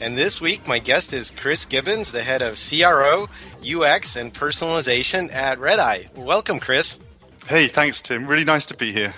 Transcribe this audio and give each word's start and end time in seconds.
And 0.00 0.18
this 0.18 0.40
week, 0.40 0.66
my 0.66 0.80
guest 0.80 1.12
is 1.12 1.30
Chris 1.30 1.64
Gibbons, 1.64 2.10
the 2.10 2.22
head 2.22 2.42
of 2.42 2.58
CRO, 2.58 3.28
UX, 3.62 4.16
and 4.16 4.34
personalization 4.34 5.32
at 5.32 5.58
Redeye. 5.58 6.04
Welcome, 6.16 6.58
Chris. 6.58 6.98
Hey, 7.46 7.68
thanks, 7.68 8.00
Tim. 8.00 8.26
Really 8.26 8.44
nice 8.44 8.66
to 8.66 8.76
be 8.76 8.92
here. 8.92 9.14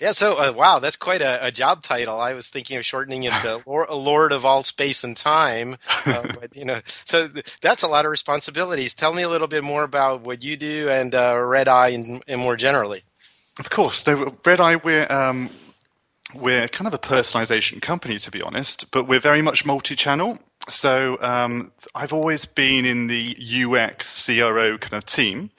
Yeah, 0.00 0.10
so 0.10 0.34
uh, 0.38 0.52
wow, 0.52 0.80
that's 0.80 0.96
quite 0.96 1.22
a, 1.22 1.46
a, 1.46 1.50
job 1.52 1.82
title. 1.82 2.20
I 2.20 2.34
was 2.34 2.50
thinking 2.50 2.76
of 2.76 2.84
shortening 2.84 3.22
it 3.22 3.32
to 3.40 3.62
Lord 3.66 4.32
of 4.32 4.44
all 4.44 4.62
space 4.62 5.04
and 5.04 5.16
time. 5.16 5.76
Uh, 6.04 6.26
but, 6.40 6.54
you 6.56 6.64
know, 6.64 6.80
so 7.04 7.28
th- 7.28 7.46
that's 7.60 7.82
a 7.82 7.88
lot 7.88 8.04
of 8.04 8.10
responsibilities. 8.10 8.92
Tell 8.92 9.14
me 9.14 9.22
a 9.22 9.28
little 9.28 9.48
bit 9.48 9.62
more 9.62 9.84
about 9.84 10.22
what 10.22 10.42
you 10.42 10.56
do 10.56 10.88
and 10.90 11.14
uh, 11.14 11.36
Redeye 11.36 11.90
and, 11.90 12.22
and 12.26 12.40
more 12.40 12.56
generally. 12.56 13.04
Of 13.58 13.70
course. 13.70 14.02
So 14.02 14.36
Redeye, 14.44 14.76
we're 14.82 15.10
um, 15.10 15.50
we're 16.34 16.68
kind 16.68 16.86
of 16.86 16.94
a 16.94 16.98
personalization 16.98 17.80
company, 17.80 18.18
to 18.18 18.30
be 18.30 18.42
honest, 18.42 18.90
but 18.90 19.06
we're 19.06 19.20
very 19.20 19.42
much 19.42 19.64
multi-channel. 19.64 20.38
So 20.68 21.20
um, 21.20 21.72
I've 21.94 22.12
always 22.12 22.46
been 22.46 22.86
in 22.86 23.06
the 23.08 23.36
UX 23.38 24.26
CRO 24.26 24.78
kind 24.78 24.94
of 24.94 25.04
team, 25.04 25.50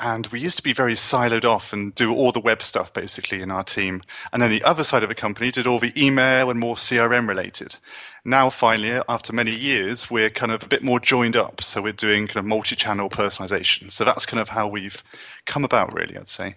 and 0.00 0.26
we 0.28 0.40
used 0.40 0.56
to 0.56 0.62
be 0.62 0.72
very 0.72 0.94
siloed 0.94 1.44
off 1.44 1.72
and 1.72 1.94
do 1.94 2.14
all 2.14 2.32
the 2.32 2.40
web 2.40 2.62
stuff 2.62 2.92
basically 2.92 3.40
in 3.40 3.50
our 3.50 3.62
team. 3.62 4.02
And 4.32 4.42
then 4.42 4.50
the 4.50 4.62
other 4.64 4.82
side 4.82 5.02
of 5.02 5.08
the 5.08 5.14
company 5.14 5.50
did 5.50 5.66
all 5.66 5.78
the 5.78 5.92
email 5.96 6.50
and 6.50 6.58
more 6.58 6.76
CRM 6.76 7.28
related. 7.28 7.76
Now, 8.24 8.50
finally, 8.50 9.00
after 9.08 9.32
many 9.32 9.54
years, 9.54 10.10
we're 10.10 10.30
kind 10.30 10.52
of 10.52 10.62
a 10.62 10.68
bit 10.68 10.82
more 10.82 11.00
joined 11.00 11.36
up. 11.36 11.62
So 11.62 11.80
we're 11.80 11.92
doing 11.92 12.26
kind 12.26 12.38
of 12.38 12.44
multi-channel 12.44 13.10
personalization. 13.10 13.90
So 13.90 14.04
that's 14.04 14.26
kind 14.26 14.40
of 14.40 14.48
how 14.48 14.66
we've 14.68 15.02
come 15.46 15.64
about, 15.64 15.92
really, 15.92 16.16
I'd 16.16 16.28
say. 16.28 16.56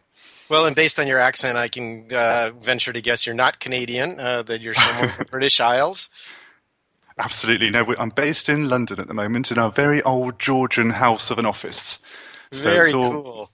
Well, 0.51 0.65
and 0.65 0.75
based 0.75 0.99
on 0.99 1.07
your 1.07 1.17
accent, 1.17 1.57
I 1.57 1.69
can 1.69 2.07
uh, 2.13 2.51
venture 2.59 2.91
to 2.91 3.01
guess 3.01 3.25
you're 3.25 3.33
not 3.33 3.61
Canadian, 3.61 4.19
uh, 4.19 4.43
that 4.43 4.59
you're 4.59 4.73
somewhere 4.73 5.09
in 5.09 5.15
the 5.17 5.23
British 5.31 5.61
Isles. 5.61 6.09
Absolutely. 7.17 7.69
No, 7.69 7.95
I'm 7.97 8.09
based 8.09 8.49
in 8.49 8.67
London 8.67 8.99
at 8.99 9.07
the 9.07 9.13
moment 9.13 9.49
in 9.49 9.57
our 9.57 9.71
very 9.71 10.01
old 10.01 10.39
Georgian 10.39 10.89
house 10.89 11.31
of 11.31 11.39
an 11.39 11.45
office. 11.45 11.99
So 12.51 12.69
very 12.69 12.91
all, 12.91 13.11
cool. 13.23 13.49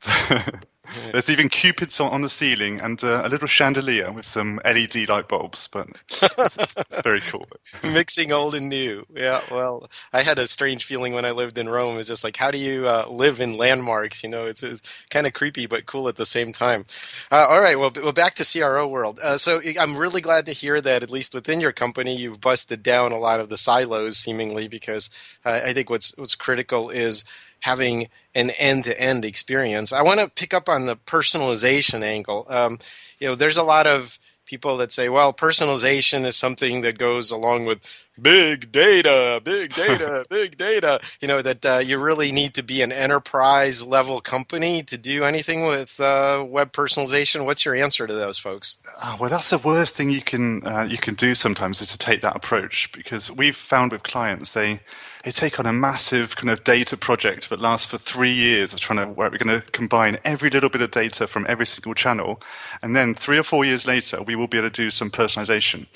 There's 1.12 1.30
even 1.30 1.50
cupids 1.50 2.00
on, 2.00 2.22
the 2.22 2.30
ceiling 2.30 2.80
and 2.80 3.02
uh, 3.04 3.22
a 3.24 3.30
little 3.30 3.48
chandelier 3.48 4.12
with 4.12 4.26
some 4.26 4.60
LED 4.66 5.08
light 5.08 5.28
bulbs, 5.28 5.68
but 5.68 5.88
it's, 6.10 6.58
it's, 6.58 6.74
it's 6.78 7.02
very 7.02 7.22
cool. 7.22 7.48
Mixing 7.84 8.32
old 8.32 8.56
and 8.56 8.70
new. 8.70 9.06
Yeah, 9.16 9.42
well, 9.52 9.90
I 10.14 10.24
had 10.24 10.40
a 10.40 10.48
strange 10.48 10.86
feeling 10.86 11.14
when 11.14 11.26
I 11.26 11.32
lived 11.32 11.58
in 11.58 11.70
Rome. 11.70 12.00
It's 12.00 12.08
just 12.08 12.24
like, 12.24 12.38
how 12.38 12.52
do 12.52 12.58
you 12.58 12.88
uh, 12.88 13.08
live 13.10 13.40
in 13.40 13.58
landmarks? 13.58 14.24
You 14.24 14.30
know, 14.30 14.46
it's, 14.46 14.64
it's 14.64 14.82
kind 15.10 15.28
of 15.28 15.34
creepy 15.34 15.66
but 15.66 15.86
cool 15.86 16.08
at 16.08 16.16
the 16.16 16.26
same 16.26 16.52
time. 16.52 16.86
Uh, 17.32 17.46
all 17.50 17.62
right, 17.62 17.80
well, 17.80 17.92
well, 17.96 18.12
back 18.12 18.34
to 18.36 18.46
CRO 18.46 18.88
world. 18.88 19.20
Uh, 19.22 19.38
so 19.38 19.62
I'm 19.80 19.98
really 19.98 20.22
glad 20.22 20.46
to 20.48 20.54
hear 20.54 20.82
that 20.82 21.04
at 21.04 21.12
least 21.12 21.34
within 21.34 21.62
your 21.62 21.72
company, 21.72 22.16
you've 22.16 22.42
busted 22.42 22.84
down 22.84 23.12
a 23.12 23.20
lot 23.20 23.40
of 23.40 23.50
the 23.50 23.58
silos, 23.58 24.18
seemingly, 24.18 24.68
because 24.68 25.10
uh, 25.46 25.62
I 25.64 25.74
think 25.74 25.90
what's 25.90 26.18
what's 26.18 26.36
critical 26.36 26.90
is 26.90 27.24
having 27.62 28.08
an 28.36 28.52
end-to-end 28.52 29.26
experience. 29.26 29.92
I 29.92 30.02
want 30.02 30.20
to 30.20 30.30
pick 30.30 30.54
up 30.54 30.70
on 30.70 30.86
the 30.86 30.96
personalization 30.96 32.02
angle. 32.04 32.46
Um, 32.50 32.80
you 33.20 33.28
know, 33.28 33.36
there's 33.36 33.58
a 33.58 33.64
lot 33.64 33.88
of 33.88 34.20
people 34.46 34.78
that 34.78 34.92
say, 34.92 35.10
well, 35.10 35.34
personalization 35.34 36.26
is 36.26 36.36
something 36.36 36.82
that 36.82 36.98
goes 36.98 37.32
along 37.32 37.66
with 37.66 38.07
big 38.22 38.72
data, 38.72 39.42
big 39.44 39.74
data, 39.74 40.26
big 40.30 40.58
data. 40.58 41.00
You 41.22 41.28
know, 41.28 41.42
that 41.42 41.66
uh, 41.66 41.78
you 41.80 42.00
really 42.00 42.32
need 42.32 42.54
to 42.56 42.64
be 42.64 42.82
an 42.82 42.92
enterprise 42.92 43.86
level 43.86 44.22
company 44.22 44.84
to 44.84 44.98
do 44.98 45.24
anything 45.24 45.66
with 45.66 46.00
uh, 46.00 46.46
web 46.48 46.72
personalization. 46.72 47.46
What's 47.46 47.66
your 47.66 47.76
answer 47.76 48.08
to 48.08 48.14
those 48.14 48.38
folks? 48.38 48.78
Oh, 49.04 49.18
well, 49.20 49.30
that's 49.30 49.50
the 49.50 49.58
worst 49.58 49.96
thing 49.96 50.10
you 50.10 50.22
can 50.22 50.66
uh, 50.66 50.84
you 50.84 50.98
can 50.98 51.16
do 51.16 51.36
sometimes 51.36 51.82
is 51.82 51.88
to 51.90 51.98
take 51.98 52.22
that 52.22 52.36
approach 52.36 52.92
because 52.92 53.30
we've 53.32 53.56
found 53.56 53.92
with 53.92 54.04
clients 54.04 54.54
they 54.54 54.80
they 55.24 55.32
take 55.32 55.60
on 55.60 55.66
a 55.66 55.74
massive 55.74 56.36
kind 56.36 56.50
of 56.50 56.64
data 56.64 56.96
project 56.96 57.50
that 57.50 57.60
lasts 57.60 57.86
for 57.86 57.98
three 57.98 58.32
years 58.32 58.74
of 58.74 58.80
trying 58.80 59.00
to 59.00 59.12
where 59.12 59.30
we're 59.30 59.38
going 59.38 59.62
to 59.62 59.66
combine 59.72 60.18
every 60.24 60.50
little 60.50 60.70
bit 60.70 60.82
of 60.82 60.92
data 60.92 61.28
from 61.28 61.46
every 61.50 61.66
single 61.66 61.94
channel, 61.94 62.42
and 62.82 62.96
then 62.96 63.14
three 63.14 63.38
or 63.38 63.44
four 63.44 63.66
years 63.66 63.86
later 63.86 64.22
we 64.22 64.36
will 64.36 64.48
be 64.48 64.58
able 64.58 64.70
to 64.70 64.84
do 64.84 64.90
some 64.90 65.12
personalization. 65.12 65.88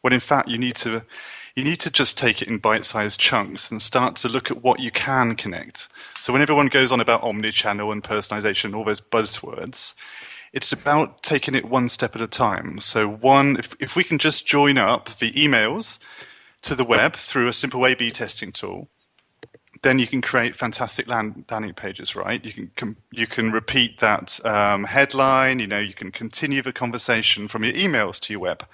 When 0.00 0.12
in 0.12 0.20
fact 0.20 0.48
you 0.48 0.56
need 0.56 0.76
to 0.76 1.04
you 1.54 1.64
need 1.64 1.80
to 1.80 1.90
just 1.90 2.16
take 2.16 2.42
it 2.42 2.48
in 2.48 2.58
bite-sized 2.58 3.18
chunks 3.18 3.70
and 3.70 3.82
start 3.82 4.16
to 4.16 4.28
look 4.28 4.50
at 4.50 4.62
what 4.62 4.80
you 4.80 4.90
can 4.90 5.36
connect. 5.36 5.88
So 6.18 6.32
when 6.32 6.42
everyone 6.42 6.68
goes 6.68 6.92
on 6.92 7.00
about 7.00 7.22
omni-channel 7.22 7.90
and 7.90 8.02
personalization, 8.02 8.74
all 8.74 8.84
those 8.84 9.00
buzzwords, 9.00 9.94
it's 10.52 10.72
about 10.72 11.22
taking 11.22 11.54
it 11.54 11.64
one 11.64 11.88
step 11.88 12.16
at 12.16 12.22
a 12.22 12.26
time. 12.26 12.80
So 12.80 13.08
one, 13.08 13.56
if, 13.56 13.74
if 13.80 13.96
we 13.96 14.04
can 14.04 14.18
just 14.18 14.46
join 14.46 14.78
up 14.78 15.18
the 15.18 15.32
emails 15.32 15.98
to 16.62 16.74
the 16.74 16.84
web 16.84 17.16
through 17.16 17.48
a 17.48 17.52
simple 17.52 17.86
A/B 17.86 18.10
testing 18.10 18.52
tool, 18.52 18.88
then 19.82 19.98
you 19.98 20.06
can 20.06 20.20
create 20.20 20.56
fantastic 20.56 21.08
land, 21.08 21.44
landing 21.50 21.72
pages, 21.72 22.14
right? 22.14 22.44
You 22.44 22.68
can 22.76 22.96
you 23.10 23.26
can 23.26 23.50
repeat 23.50 24.00
that 24.00 24.44
um, 24.44 24.84
headline. 24.84 25.58
You 25.58 25.66
know, 25.66 25.78
you 25.78 25.94
can 25.94 26.10
continue 26.12 26.62
the 26.62 26.72
conversation 26.72 27.48
from 27.48 27.64
your 27.64 27.72
emails 27.72 28.20
to 28.20 28.32
your 28.32 28.40
web, 28.40 28.66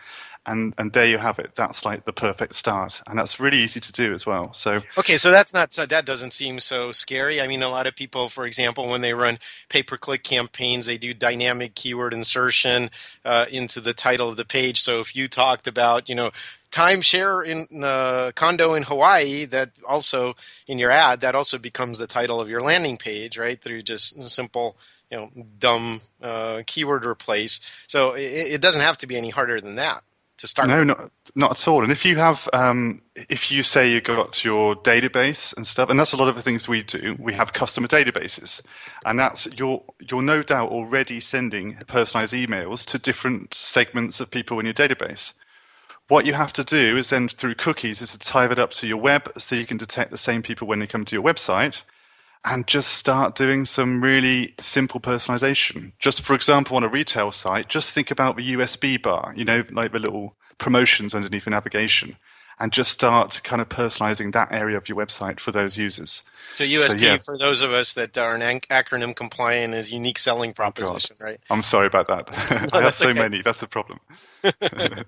and 0.46 0.74
and 0.78 0.92
there 0.92 1.06
you 1.06 1.18
have 1.18 1.38
it. 1.38 1.54
That's 1.54 1.84
like 1.84 2.04
the 2.04 2.12
perfect 2.12 2.54
start, 2.54 3.02
and 3.06 3.18
that's 3.18 3.40
really 3.40 3.58
easy 3.58 3.80
to 3.80 3.92
do 3.92 4.14
as 4.14 4.24
well. 4.24 4.52
So 4.52 4.80
okay, 4.96 5.16
so 5.16 5.30
that's 5.30 5.52
not 5.52 5.72
so 5.72 5.84
that 5.86 6.06
doesn't 6.06 6.32
seem 6.32 6.60
so 6.60 6.92
scary. 6.92 7.40
I 7.40 7.48
mean, 7.48 7.62
a 7.62 7.68
lot 7.68 7.86
of 7.86 7.96
people, 7.96 8.28
for 8.28 8.46
example, 8.46 8.88
when 8.88 9.00
they 9.00 9.12
run 9.12 9.38
pay 9.68 9.82
per 9.82 9.96
click 9.96 10.22
campaigns, 10.22 10.86
they 10.86 10.98
do 10.98 11.12
dynamic 11.12 11.74
keyword 11.74 12.14
insertion 12.14 12.90
uh, 13.24 13.46
into 13.50 13.80
the 13.80 13.92
title 13.92 14.28
of 14.28 14.36
the 14.36 14.44
page. 14.44 14.80
So 14.80 15.00
if 15.00 15.16
you 15.16 15.26
talked 15.26 15.66
about 15.66 16.08
you 16.08 16.14
know 16.14 16.30
timeshare 16.70 17.44
in 17.44 17.82
uh, 17.82 18.32
condo 18.34 18.74
in 18.74 18.84
Hawaii 18.84 19.46
that 19.46 19.70
also 19.88 20.34
in 20.66 20.78
your 20.78 20.90
ad 20.90 21.20
that 21.20 21.34
also 21.34 21.58
becomes 21.58 21.98
the 21.98 22.06
title 22.06 22.40
of 22.40 22.48
your 22.48 22.60
landing 22.60 22.98
page, 22.98 23.36
right? 23.36 23.60
Through 23.60 23.82
just 23.82 24.22
simple, 24.30 24.76
you 25.10 25.18
know, 25.18 25.30
dumb 25.58 26.02
uh, 26.22 26.62
keyword 26.66 27.04
replace. 27.04 27.60
So 27.88 28.12
it, 28.12 28.54
it, 28.54 28.60
doesn't 28.60 28.82
have 28.82 28.98
to 28.98 29.06
be 29.06 29.16
any 29.16 29.30
harder 29.30 29.60
than 29.60 29.76
that 29.76 30.02
to 30.38 30.46
start. 30.46 30.68
No, 30.68 30.84
not 30.84 31.10
not 31.34 31.52
at 31.52 31.68
all. 31.68 31.82
And 31.82 31.92
if 31.92 32.04
you 32.04 32.16
have, 32.16 32.48
um, 32.52 33.02
if 33.14 33.50
you 33.50 33.62
say 33.62 33.90
you've 33.90 34.04
got 34.04 34.44
your 34.44 34.76
database 34.76 35.56
and 35.56 35.66
stuff, 35.66 35.90
and 35.90 35.98
that's 35.98 36.12
a 36.12 36.16
lot 36.16 36.28
of 36.28 36.36
the 36.36 36.42
things 36.42 36.68
we 36.68 36.82
do. 36.82 37.16
We 37.18 37.34
have 37.34 37.52
customer 37.52 37.88
databases, 37.88 38.60
and 39.04 39.18
that's 39.18 39.46
you're 39.58 39.82
you're 40.10 40.22
no 40.22 40.42
doubt 40.42 40.70
already 40.70 41.20
sending 41.20 41.76
personalized 41.86 42.34
emails 42.34 42.84
to 42.86 42.98
different 42.98 43.54
segments 43.54 44.20
of 44.20 44.30
people 44.30 44.58
in 44.58 44.66
your 44.66 44.74
database. 44.74 45.32
What 46.08 46.24
you 46.24 46.34
have 46.34 46.52
to 46.54 46.64
do 46.64 46.96
is 46.96 47.10
then 47.10 47.28
through 47.28 47.56
cookies 47.56 48.00
is 48.00 48.12
to 48.12 48.18
tie 48.18 48.46
that 48.46 48.60
up 48.60 48.70
to 48.74 48.86
your 48.86 48.98
web 48.98 49.28
so 49.38 49.56
you 49.56 49.66
can 49.66 49.76
detect 49.76 50.12
the 50.12 50.18
same 50.18 50.40
people 50.40 50.68
when 50.68 50.78
they 50.78 50.86
come 50.86 51.04
to 51.04 51.16
your 51.16 51.24
website 51.24 51.82
and 52.46 52.66
just 52.68 52.92
start 52.92 53.34
doing 53.34 53.64
some 53.64 54.00
really 54.00 54.54
simple 54.60 55.00
personalization. 55.00 55.92
Just 55.98 56.22
for 56.22 56.34
example, 56.34 56.76
on 56.76 56.84
a 56.84 56.88
retail 56.88 57.32
site, 57.32 57.68
just 57.68 57.90
think 57.90 58.10
about 58.10 58.36
the 58.36 58.52
USP 58.52 59.02
bar, 59.02 59.34
you 59.36 59.44
know, 59.44 59.64
like 59.72 59.92
the 59.92 59.98
little 59.98 60.36
promotions 60.58 61.14
underneath 61.14 61.44
the 61.44 61.50
navigation, 61.50 62.16
and 62.60 62.72
just 62.72 62.92
start 62.92 63.40
kind 63.42 63.60
of 63.60 63.68
personalizing 63.68 64.32
that 64.32 64.52
area 64.52 64.76
of 64.76 64.88
your 64.88 64.96
website 64.96 65.40
for 65.40 65.50
those 65.50 65.76
users. 65.76 66.22
So 66.54 66.62
USP, 66.62 66.90
so, 66.90 66.96
yeah. 66.96 67.16
for 67.18 67.36
those 67.36 67.62
of 67.62 67.72
us 67.72 67.94
that 67.94 68.16
are 68.16 68.36
an 68.36 68.60
acronym 68.60 69.14
compliant, 69.14 69.74
is 69.74 69.92
unique 69.92 70.18
selling 70.18 70.50
oh, 70.50 70.54
proposition, 70.54 71.16
oh 71.20 71.26
right? 71.26 71.40
I'm 71.50 71.64
sorry 71.64 71.88
about 71.88 72.06
that. 72.06 72.70
No, 72.72 72.78
I 72.78 72.82
have 72.82 72.94
so 72.94 73.08
okay. 73.08 73.18
many. 73.18 73.42
That's 73.42 73.60
the 73.60 73.68
problem. 73.68 73.98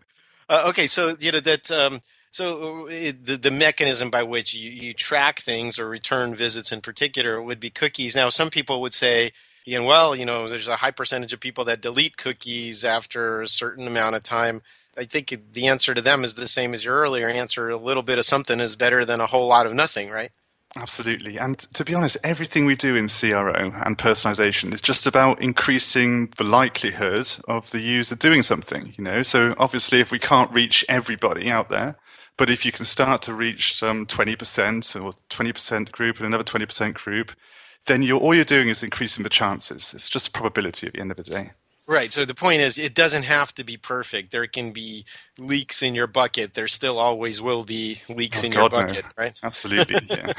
Uh, 0.51 0.65
okay, 0.67 0.87
so 0.87 1.15
you 1.21 1.31
know 1.31 1.41
that. 1.41 1.71
Um, 1.71 2.01
so 2.39 2.85
uh, 2.85 2.91
it, 2.91 3.25
the 3.25 3.37
the 3.37 3.51
mechanism 3.51 4.11
by 4.11 4.23
which 4.23 4.55
you, 4.55 4.71
you 4.71 4.95
track 4.95 5.41
things 5.41 5.77
or 5.77 5.89
return 5.89 6.37
visits 6.37 6.71
in 6.71 6.81
particular 6.81 7.43
would 7.43 7.59
be 7.59 7.69
cookies. 7.69 8.15
Now, 8.15 8.29
some 8.29 8.49
people 8.49 8.81
would 8.81 8.95
say, 8.95 9.33
Ian, 9.67 9.85
well, 9.85 10.15
you 10.15 10.25
know, 10.25 10.47
there's 10.47 10.69
a 10.69 10.77
high 10.77 10.93
percentage 10.93 11.33
of 11.33 11.41
people 11.41 11.65
that 11.65 11.81
delete 11.81 12.17
cookies 12.17 12.85
after 12.85 13.43
a 13.43 13.49
certain 13.49 13.89
amount 13.89 14.15
of 14.15 14.23
time. 14.23 14.63
I 14.97 15.03
think 15.03 15.37
the 15.53 15.67
answer 15.67 15.95
to 15.95 16.01
them 16.01 16.23
is 16.23 16.35
the 16.35 16.47
same 16.47 16.75
as 16.75 16.85
your 16.85 16.95
earlier 16.95 17.29
answer. 17.29 17.71
A 17.71 17.77
little 17.77 18.05
bit 18.05 18.19
of 18.19 18.25
something 18.25 18.61
is 18.61 18.77
better 18.77 19.05
than 19.05 19.21
a 19.21 19.27
whole 19.27 19.49
lot 19.49 19.67
of 19.67 19.75
nothing, 19.75 20.11
right? 20.11 20.31
Absolutely. 20.77 21.39
And 21.39 21.59
to 21.59 21.85
be 21.85 21.95
honest, 21.95 22.19
everything 22.23 22.67
we 22.67 22.77
do 22.77 22.95
in 22.95 23.09
CRO 23.09 23.73
and 23.85 23.99
personalization 23.99 24.73
is 24.73 24.83
just 24.83 25.09
about 25.09 25.43
increasing 25.43 26.33
the 26.37 26.45
likelihood 26.45 27.33
of 27.49 27.71
the 27.73 27.81
user 27.81 28.15
doing 28.15 28.45
something, 28.45 28.95
you 28.97 29.03
know. 29.03 29.23
So 29.23 29.57
obviously 29.59 29.99
if 29.99 30.13
we 30.13 30.21
can't 30.21 30.53
reach 30.53 30.85
everybody 30.89 31.51
out 31.51 31.69
there, 31.69 31.97
But 32.39 32.49
if 32.49 32.65
you 32.65 32.73
can 32.73 32.87
start 32.87 33.21
to 33.23 33.35
reach 33.35 33.77
some 33.77 34.07
20% 34.07 35.05
or 35.05 35.13
20% 35.29 35.93
group 35.93 36.17
and 36.17 36.27
another 36.27 36.45
20% 36.45 36.95
group, 36.95 37.33
then 37.87 38.03
you're, 38.03 38.19
all 38.19 38.35
you're 38.35 38.45
doing 38.45 38.69
is 38.69 38.83
increasing 38.83 39.25
the 39.25 39.29
chances. 39.29 39.93
It's 39.93 40.09
just 40.09 40.33
probability 40.33 40.87
at 40.87 40.95
the 40.95 41.01
end 41.01 41.11
of 41.11 41.17
the 41.17 41.25
day. 41.25 41.51
Right. 41.89 42.13
So 42.13 42.25
the 42.25 42.35
point 42.35 42.61
is, 42.61 42.79
it 42.79 42.95
doesn't 42.95 43.25
have 43.25 43.55
to 43.55 43.65
be 43.65 43.77
perfect. 43.77 44.31
There 44.31 44.47
can 44.47 44.73
be 44.73 45.05
leaks 45.39 45.83
in 45.83 45.95
your 45.95 46.07
bucket. 46.07 46.55
There 46.55 46.69
still 46.69 46.99
always 46.99 47.41
will 47.41 47.65
be 47.65 48.01
leaks 48.11 48.45
oh, 48.45 48.47
in 48.47 48.53
God, 48.53 48.73
your 48.73 48.83
bucket, 48.83 49.05
no. 49.05 49.11
right? 49.17 49.39
Absolutely. 49.43 50.07
Yeah. 50.09 50.33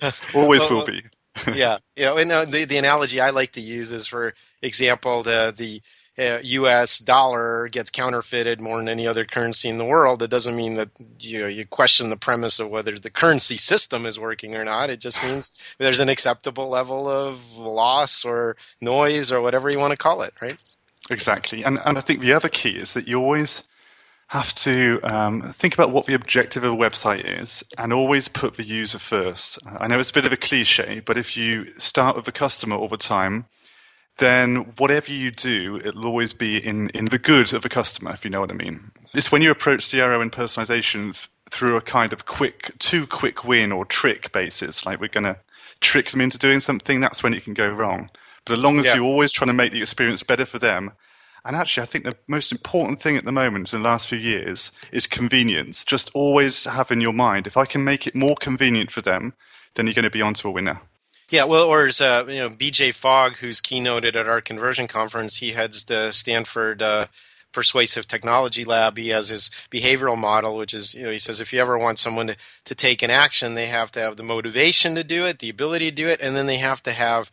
always 0.34 0.62
well, 0.62 0.78
will 0.78 0.86
be. 0.86 1.04
yeah. 1.54 1.78
Yeah. 1.94 2.18
And 2.18 2.32
uh, 2.32 2.46
the, 2.46 2.64
the 2.64 2.78
analogy 2.78 3.20
I 3.20 3.30
like 3.30 3.52
to 3.52 3.60
use 3.60 3.92
is, 3.92 4.06
for 4.06 4.32
example, 4.62 5.22
the 5.22 5.52
the 5.54 5.82
U.S. 6.18 6.98
dollar 6.98 7.68
gets 7.68 7.90
counterfeited 7.90 8.60
more 8.60 8.78
than 8.78 8.88
any 8.88 9.06
other 9.06 9.24
currency 9.24 9.68
in 9.68 9.78
the 9.78 9.84
world, 9.84 10.22
it 10.22 10.30
doesn't 10.30 10.56
mean 10.56 10.74
that 10.74 10.88
you 11.20 11.40
know, 11.40 11.46
you 11.46 11.64
question 11.64 12.10
the 12.10 12.16
premise 12.16 12.58
of 12.58 12.70
whether 12.70 12.98
the 12.98 13.10
currency 13.10 13.56
system 13.56 14.04
is 14.04 14.18
working 14.18 14.56
or 14.56 14.64
not. 14.64 14.90
It 14.90 15.00
just 15.00 15.22
means 15.22 15.52
there's 15.78 16.00
an 16.00 16.08
acceptable 16.08 16.68
level 16.68 17.08
of 17.08 17.56
loss 17.56 18.24
or 18.24 18.56
noise 18.80 19.30
or 19.30 19.40
whatever 19.40 19.70
you 19.70 19.78
want 19.78 19.92
to 19.92 19.96
call 19.96 20.22
it, 20.22 20.34
right? 20.42 20.56
Exactly, 21.10 21.62
and 21.62 21.78
and 21.84 21.96
I 21.96 22.00
think 22.00 22.20
the 22.20 22.32
other 22.32 22.48
key 22.48 22.70
is 22.78 22.94
that 22.94 23.06
you 23.06 23.18
always 23.20 23.62
have 24.28 24.52
to 24.54 25.00
um, 25.04 25.50
think 25.52 25.72
about 25.72 25.90
what 25.90 26.04
the 26.04 26.12
objective 26.12 26.62
of 26.62 26.74
a 26.74 26.76
website 26.76 27.40
is 27.40 27.64
and 27.78 27.94
always 27.94 28.28
put 28.28 28.56
the 28.56 28.64
user 28.64 28.98
first. 28.98 29.58
I 29.66 29.86
know 29.86 29.98
it's 29.98 30.10
a 30.10 30.14
bit 30.14 30.26
of 30.26 30.32
a 30.32 30.36
cliche, 30.36 31.00
but 31.00 31.16
if 31.16 31.34
you 31.34 31.72
start 31.78 32.14
with 32.14 32.26
the 32.26 32.32
customer 32.32 32.76
all 32.76 32.88
the 32.88 32.98
time, 32.98 33.46
then 34.18 34.72
whatever 34.76 35.12
you 35.12 35.30
do, 35.30 35.80
it'll 35.84 36.06
always 36.06 36.32
be 36.32 36.58
in, 36.58 36.90
in 36.90 37.06
the 37.06 37.18
good 37.18 37.52
of 37.52 37.62
the 37.62 37.68
customer, 37.68 38.12
if 38.12 38.24
you 38.24 38.30
know 38.30 38.40
what 38.40 38.50
I 38.50 38.54
mean. 38.54 38.90
This 39.14 39.32
when 39.32 39.42
you 39.42 39.50
approach 39.50 39.90
CRO 39.90 40.20
and 40.20 40.30
personalization 40.30 41.28
through 41.50 41.76
a 41.76 41.80
kind 41.80 42.12
of 42.12 42.26
quick, 42.26 42.72
too 42.78 43.06
quick 43.06 43.44
win 43.44 43.72
or 43.72 43.84
trick 43.84 44.32
basis, 44.32 44.84
like 44.84 45.00
we're 45.00 45.08
going 45.08 45.24
to 45.24 45.38
trick 45.80 46.10
them 46.10 46.20
into 46.20 46.38
doing 46.38 46.60
something, 46.60 47.00
that's 47.00 47.22
when 47.22 47.32
it 47.32 47.44
can 47.44 47.54
go 47.54 47.68
wrong. 47.68 48.10
But 48.44 48.58
as 48.58 48.60
long 48.60 48.78
as 48.78 48.86
yeah. 48.86 48.96
you're 48.96 49.04
always 49.04 49.32
trying 49.32 49.48
to 49.48 49.54
make 49.54 49.72
the 49.72 49.82
experience 49.82 50.22
better 50.22 50.46
for 50.46 50.58
them, 50.58 50.92
and 51.44 51.56
actually, 51.56 51.84
I 51.84 51.86
think 51.86 52.04
the 52.04 52.16
most 52.26 52.52
important 52.52 53.00
thing 53.00 53.16
at 53.16 53.24
the 53.24 53.32
moment 53.32 53.72
in 53.72 53.80
the 53.80 53.88
last 53.88 54.08
few 54.08 54.18
years 54.18 54.72
is 54.92 55.06
convenience. 55.06 55.84
Just 55.84 56.10
always 56.12 56.64
have 56.64 56.90
in 56.90 57.00
your 57.00 57.12
mind, 57.12 57.46
if 57.46 57.56
I 57.56 57.64
can 57.64 57.84
make 57.84 58.06
it 58.06 58.14
more 58.14 58.36
convenient 58.36 58.90
for 58.90 59.00
them, 59.00 59.34
then 59.74 59.86
you're 59.86 59.94
going 59.94 60.02
to 60.02 60.10
be 60.10 60.20
onto 60.20 60.48
a 60.48 60.50
winner. 60.50 60.80
Yeah, 61.30 61.44
well, 61.44 61.66
or 61.66 61.86
as 61.86 62.00
uh, 62.00 62.24
you 62.26 62.36
know, 62.36 62.48
BJ 62.50 62.94
Fogg, 62.94 63.36
who's 63.36 63.60
keynoted 63.60 64.16
at 64.16 64.28
our 64.28 64.40
conversion 64.40 64.88
conference, 64.88 65.36
he 65.36 65.52
heads 65.52 65.84
the 65.84 66.10
Stanford 66.10 66.80
uh, 66.80 67.08
Persuasive 67.52 68.06
Technology 68.06 68.64
Lab. 68.64 68.96
He 68.96 69.08
has 69.08 69.28
his 69.28 69.50
behavioral 69.70 70.16
model, 70.16 70.56
which 70.56 70.72
is, 70.72 70.94
you 70.94 71.04
know, 71.04 71.10
he 71.10 71.18
says 71.18 71.38
if 71.40 71.52
you 71.52 71.60
ever 71.60 71.76
want 71.76 71.98
someone 71.98 72.28
to, 72.28 72.36
to 72.64 72.74
take 72.74 73.02
an 73.02 73.10
action, 73.10 73.54
they 73.54 73.66
have 73.66 73.90
to 73.92 74.00
have 74.00 74.16
the 74.16 74.22
motivation 74.22 74.94
to 74.94 75.04
do 75.04 75.26
it, 75.26 75.40
the 75.40 75.50
ability 75.50 75.90
to 75.90 75.96
do 75.96 76.08
it, 76.08 76.20
and 76.22 76.34
then 76.34 76.46
they 76.46 76.56
have 76.56 76.82
to 76.84 76.92
have 76.92 77.30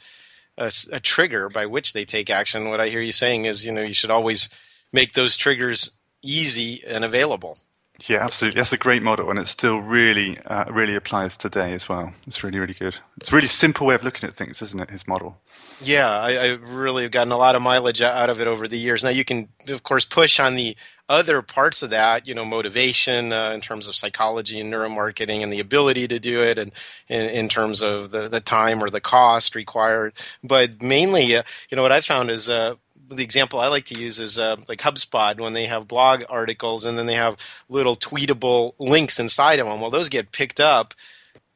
a, 0.58 0.70
a 0.92 1.00
trigger 1.00 1.48
by 1.48 1.66
which 1.66 1.94
they 1.94 2.04
take 2.04 2.30
action. 2.30 2.70
What 2.70 2.82
I 2.82 2.90
hear 2.90 3.02
you 3.02 3.14
saying 3.14 3.46
is, 3.46 3.66
you 3.66 3.72
know, 3.72 3.82
you 3.82 3.94
should 3.94 4.12
always 4.12 4.50
make 4.92 5.14
those 5.14 5.38
triggers 5.38 5.92
easy 6.22 6.84
and 6.86 7.06
available. 7.06 7.60
Yeah, 8.02 8.24
absolutely. 8.24 8.60
That's 8.60 8.74
a 8.74 8.78
great 8.78 9.02
model, 9.02 9.30
and 9.30 9.40
it 9.40 9.48
still 9.48 9.80
really, 9.80 10.38
uh, 10.40 10.66
really 10.72 10.96
applies 10.96 11.38
today 11.38 11.74
as 11.74 11.88
well. 11.88 12.14
It's 12.28 12.44
really, 12.44 12.60
really 12.60 12.74
good. 12.74 12.98
It's 13.18 13.32
a 13.32 13.36
really 13.36 13.48
simple 13.48 13.88
way 13.88 13.96
of 13.96 14.04
looking 14.04 14.28
at 14.28 14.36
things, 14.36 14.62
isn't 14.62 14.80
it? 14.80 14.90
His 14.90 15.08
model. 15.08 15.38
Yeah, 15.82 16.10
I, 16.10 16.32
I 16.32 16.48
really 16.56 17.04
have 17.04 17.12
gotten 17.12 17.32
a 17.32 17.38
lot 17.38 17.56
of 17.56 17.62
mileage 17.62 18.02
out 18.02 18.30
of 18.30 18.42
it 18.42 18.48
over 18.48 18.68
the 18.68 18.78
years. 18.78 19.04
Now 19.04 19.12
you 19.12 19.24
can, 19.24 19.48
of 19.70 19.84
course, 19.84 20.04
push 20.04 20.40
on 20.40 20.56
the 20.56 20.76
other 21.08 21.42
parts 21.42 21.84
of 21.84 21.92
that, 21.92 22.28
you 22.28 22.34
know, 22.34 22.46
motivation 22.46 23.32
uh, 23.32 23.52
in 23.52 23.62
terms 23.62 23.88
of 23.88 23.96
psychology 23.96 24.60
and 24.60 24.74
neuromarketing 24.74 25.42
and 25.42 25.54
the 25.54 25.60
ability 25.60 26.08
to 26.08 26.20
do 26.20 26.42
it 26.42 26.58
and 26.58 26.72
in, 27.08 27.30
in 27.30 27.50
terms 27.50 27.82
of 27.82 28.10
the, 28.10 28.28
the 28.28 28.42
time 28.42 28.84
or 28.84 28.90
the 28.90 29.02
cost 29.02 29.56
required. 29.56 30.14
But 30.44 30.82
mainly, 30.82 31.36
uh, 31.36 31.44
you 31.70 31.76
know, 31.76 31.84
what 31.84 31.92
I 31.92 32.02
found 32.02 32.32
is 32.32 32.50
uh, 32.50 32.76
the 33.10 33.24
example 33.24 33.60
I 33.60 33.68
like 33.68 33.86
to 33.86 34.00
use 34.00 34.20
is 34.20 34.38
uh, 34.40 34.58
like 34.68 34.80
HubSpot 34.80 35.40
when 35.40 35.54
they 35.54 35.66
have 35.66 35.88
blog 35.88 36.24
articles 36.30 36.86
and 36.86 36.98
then 36.98 37.06
they 37.06 37.14
have 37.16 37.38
little 37.70 37.96
tweetable 37.96 38.74
links 38.80 39.20
inside 39.20 39.60
of 39.60 39.68
them. 39.68 39.82
Well, 39.82 39.90
those 39.90 40.10
get 40.10 40.32
picked 40.32 40.60
up 40.60 40.94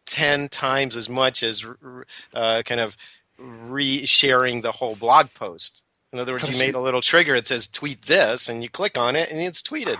ten 0.06 0.50
times 0.50 0.98
as 0.98 1.10
much 1.10 1.44
as 1.44 1.66
uh, 2.34 2.64
kind 2.66 2.82
of 2.82 2.98
re-sharing 3.38 4.62
the 4.62 4.74
whole 4.74 4.96
blog 4.96 5.28
post. 5.34 5.84
In 6.12 6.20
other 6.20 6.34
words, 6.34 6.50
you 6.50 6.58
made 6.58 6.76
a 6.76 6.82
little 6.82 7.02
trigger. 7.02 7.36
It 7.36 7.48
says 7.48 7.68
tweet 7.68 8.04
this, 8.04 8.50
and 8.50 8.64
you 8.64 8.70
click 8.70 8.98
on 8.98 9.16
it, 9.16 9.30
and 9.30 9.40
it's 9.40 9.62
tweeted. 9.62 9.98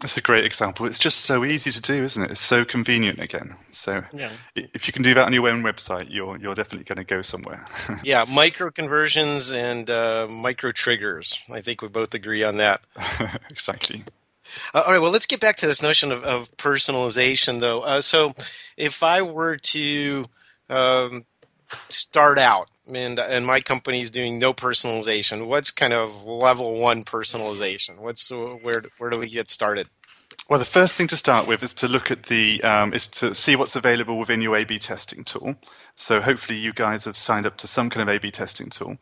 That's 0.00 0.16
a 0.16 0.20
great 0.20 0.44
example. 0.44 0.86
It's 0.86 0.98
just 0.98 1.22
so 1.22 1.44
easy 1.44 1.72
to 1.72 1.80
do, 1.80 2.04
isn't 2.04 2.22
it? 2.22 2.30
It's 2.30 2.40
so 2.40 2.64
convenient 2.64 3.18
again. 3.18 3.56
So 3.70 4.04
yeah. 4.12 4.30
if 4.54 4.86
you 4.86 4.92
can 4.92 5.02
do 5.02 5.12
that 5.14 5.26
on 5.26 5.32
your 5.32 5.48
own 5.48 5.62
website, 5.62 6.06
you're 6.08 6.38
you're 6.38 6.54
definitely 6.54 6.84
going 6.84 6.98
to 6.98 7.04
go 7.04 7.22
somewhere. 7.22 7.66
yeah, 8.04 8.24
micro 8.28 8.70
conversions 8.70 9.50
and 9.50 9.90
uh, 9.90 10.28
micro 10.30 10.70
triggers. 10.70 11.42
I 11.50 11.60
think 11.60 11.82
we 11.82 11.88
both 11.88 12.14
agree 12.14 12.44
on 12.44 12.58
that. 12.58 12.82
exactly. 13.50 14.04
Uh, 14.72 14.82
all 14.86 14.92
right. 14.92 15.02
Well, 15.02 15.10
let's 15.10 15.26
get 15.26 15.40
back 15.40 15.56
to 15.56 15.66
this 15.66 15.82
notion 15.82 16.12
of, 16.12 16.22
of 16.22 16.56
personalization, 16.56 17.60
though. 17.60 17.80
Uh, 17.80 18.00
so, 18.00 18.32
if 18.76 19.02
I 19.02 19.22
were 19.22 19.56
to 19.56 20.26
um, 20.70 21.26
start 21.88 22.38
out 22.38 22.70
and 22.88 23.18
and 23.18 23.46
my 23.46 23.60
company 23.60 24.00
is 24.00 24.10
doing 24.10 24.38
no 24.38 24.52
personalization. 24.52 25.46
What's 25.46 25.70
kind 25.70 25.92
of 25.92 26.24
level 26.24 26.78
one 26.78 27.04
personalization? 27.04 27.98
What's 27.98 28.30
where 28.30 28.82
where 28.98 29.10
do 29.10 29.18
we 29.18 29.28
get 29.28 29.48
started? 29.48 29.88
Well, 30.48 30.58
the 30.58 30.64
first 30.64 30.94
thing 30.94 31.08
to 31.08 31.16
start 31.16 31.46
with 31.46 31.62
is 31.62 31.74
to 31.74 31.88
look 31.88 32.10
at 32.10 32.24
the 32.24 32.62
um, 32.62 32.94
is 32.94 33.06
to 33.08 33.34
see 33.34 33.56
what's 33.56 33.76
available 33.76 34.18
within 34.18 34.40
your 34.40 34.56
A/B 34.56 34.78
testing 34.78 35.24
tool. 35.24 35.56
So 35.96 36.20
hopefully 36.20 36.58
you 36.58 36.72
guys 36.72 37.04
have 37.04 37.16
signed 37.16 37.46
up 37.46 37.56
to 37.58 37.66
some 37.66 37.90
kind 37.90 38.08
of 38.08 38.14
A/B 38.14 38.30
testing 38.30 38.70
tool, 38.70 38.98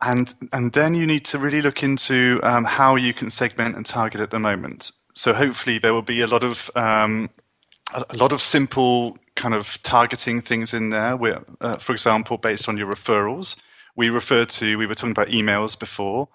and 0.00 0.34
and 0.52 0.72
then 0.72 0.94
you 0.94 1.06
need 1.06 1.24
to 1.26 1.38
really 1.38 1.62
look 1.62 1.82
into 1.82 2.40
um, 2.42 2.64
how 2.64 2.96
you 2.96 3.14
can 3.14 3.30
segment 3.30 3.76
and 3.76 3.86
target 3.86 4.20
at 4.20 4.30
the 4.30 4.40
moment. 4.40 4.90
So 5.14 5.32
hopefully 5.34 5.78
there 5.78 5.94
will 5.94 6.02
be 6.02 6.20
a 6.20 6.26
lot 6.26 6.42
of 6.42 6.70
um, 6.74 7.30
a 7.94 8.16
lot 8.16 8.32
of 8.32 8.40
simple 8.40 9.18
kind 9.36 9.54
of 9.54 9.80
targeting 9.82 10.40
things 10.40 10.74
in 10.74 10.90
there. 10.90 11.16
Where, 11.16 11.44
uh, 11.60 11.76
for 11.76 11.92
example, 11.92 12.38
based 12.38 12.68
on 12.68 12.76
your 12.76 12.92
referrals, 12.92 13.54
we 13.94 14.08
refer 14.08 14.44
to 14.44 14.76
we 14.76 14.86
were 14.86 14.94
talking 14.94 15.12
about 15.12 15.28
emails 15.28 15.78
before, 15.78 16.28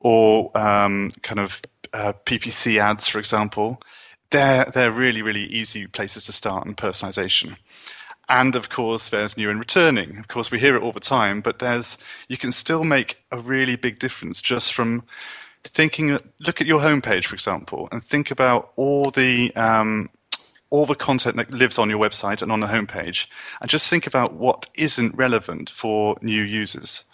or 0.00 0.56
um, 0.56 1.10
kind 1.22 1.40
of 1.40 1.62
uh, 1.92 2.12
PPC 2.26 2.78
ads, 2.78 3.08
for 3.08 3.18
example. 3.18 3.80
They're 4.30 4.70
they're 4.74 4.92
really 4.92 5.22
really 5.22 5.44
easy 5.44 5.86
places 5.86 6.24
to 6.24 6.32
start 6.32 6.66
in 6.66 6.74
personalization. 6.74 7.56
And 8.28 8.54
of 8.54 8.68
course, 8.68 9.08
there's 9.08 9.38
new 9.38 9.48
and 9.48 9.58
returning. 9.58 10.18
Of 10.18 10.28
course, 10.28 10.50
we 10.50 10.58
hear 10.58 10.76
it 10.76 10.82
all 10.82 10.92
the 10.92 11.00
time, 11.00 11.40
but 11.40 11.60
there's 11.60 11.96
you 12.28 12.36
can 12.36 12.52
still 12.52 12.84
make 12.84 13.16
a 13.32 13.40
really 13.40 13.76
big 13.76 13.98
difference 13.98 14.42
just 14.42 14.74
from 14.74 15.04
thinking. 15.64 16.18
Look 16.38 16.60
at 16.60 16.66
your 16.66 16.80
homepage, 16.80 17.24
for 17.24 17.34
example, 17.34 17.88
and 17.90 18.02
think 18.02 18.30
about 18.30 18.72
all 18.76 19.10
the 19.10 19.54
um, 19.56 20.10
all 20.70 20.86
the 20.86 20.94
content 20.94 21.36
that 21.36 21.50
lives 21.50 21.78
on 21.78 21.90
your 21.90 21.98
website 21.98 22.42
and 22.42 22.52
on 22.52 22.60
the 22.60 22.66
homepage, 22.66 23.26
and 23.60 23.70
just 23.70 23.88
think 23.88 24.06
about 24.06 24.34
what 24.34 24.66
isn't 24.74 25.14
relevant 25.14 25.70
for 25.70 26.16
new 26.20 26.42
users. 26.42 27.04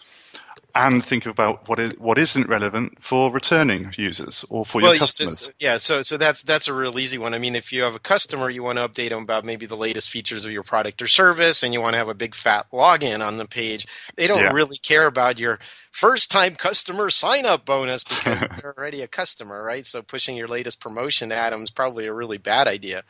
And 0.77 1.05
think 1.05 1.25
about 1.25 1.69
what 1.69 1.79
is, 1.79 1.93
what 1.99 2.19
isn't 2.19 2.49
relevant 2.49 3.01
for 3.01 3.31
returning 3.31 3.95
users 3.97 4.45
or 4.51 4.67
for 4.67 4.83
well, 4.83 4.93
your 4.93 4.99
customers. 4.99 5.53
yeah, 5.61 5.77
so 5.77 6.03
so 6.03 6.17
that's 6.17 6.43
that's 6.43 6.67
a 6.67 6.75
real 6.75 6.99
easy 6.99 7.17
one. 7.17 7.33
I 7.33 7.39
mean, 7.39 7.55
if 7.55 7.73
you 7.73 7.83
have 7.83 7.95
a 7.95 8.01
customer, 8.01 8.51
you 8.51 8.65
want 8.65 8.79
to 8.79 8.89
update 8.89 9.11
them 9.11 9.23
about 9.23 9.45
maybe 9.45 9.67
the 9.67 9.77
latest 9.77 10.11
features 10.11 10.45
of 10.45 10.51
your 10.51 10.65
product 10.65 11.01
or 11.01 11.07
service, 11.07 11.63
and 11.63 11.73
you 11.73 11.81
want 11.81 11.95
to 11.95 11.99
have 11.99 12.09
a 12.09 12.15
big 12.15 12.35
fat 12.35 12.67
login 12.73 13.25
on 13.25 13.37
the 13.37 13.47
page. 13.47 13.87
They 14.17 14.27
don't 14.27 14.41
yeah. 14.41 14.53
really 14.53 14.79
care 14.79 15.07
about 15.07 15.39
your 15.39 15.61
first 15.93 16.33
time 16.33 16.57
customer 16.57 17.09
sign 17.09 17.47
up 17.47 17.65
bonus 17.65 18.03
because 18.09 18.41
they're 18.41 18.75
already 18.77 19.01
a 19.01 19.07
customer, 19.07 19.63
right? 19.63 19.87
So 19.87 20.03
pushing 20.03 20.37
your 20.37 20.49
latest 20.49 20.81
promotion 20.81 21.31
at 21.31 21.51
them 21.51 21.63
is 21.63 21.71
probably 21.71 22.07
a 22.07 22.13
really 22.13 22.39
bad 22.39 22.67
idea. 22.67 23.03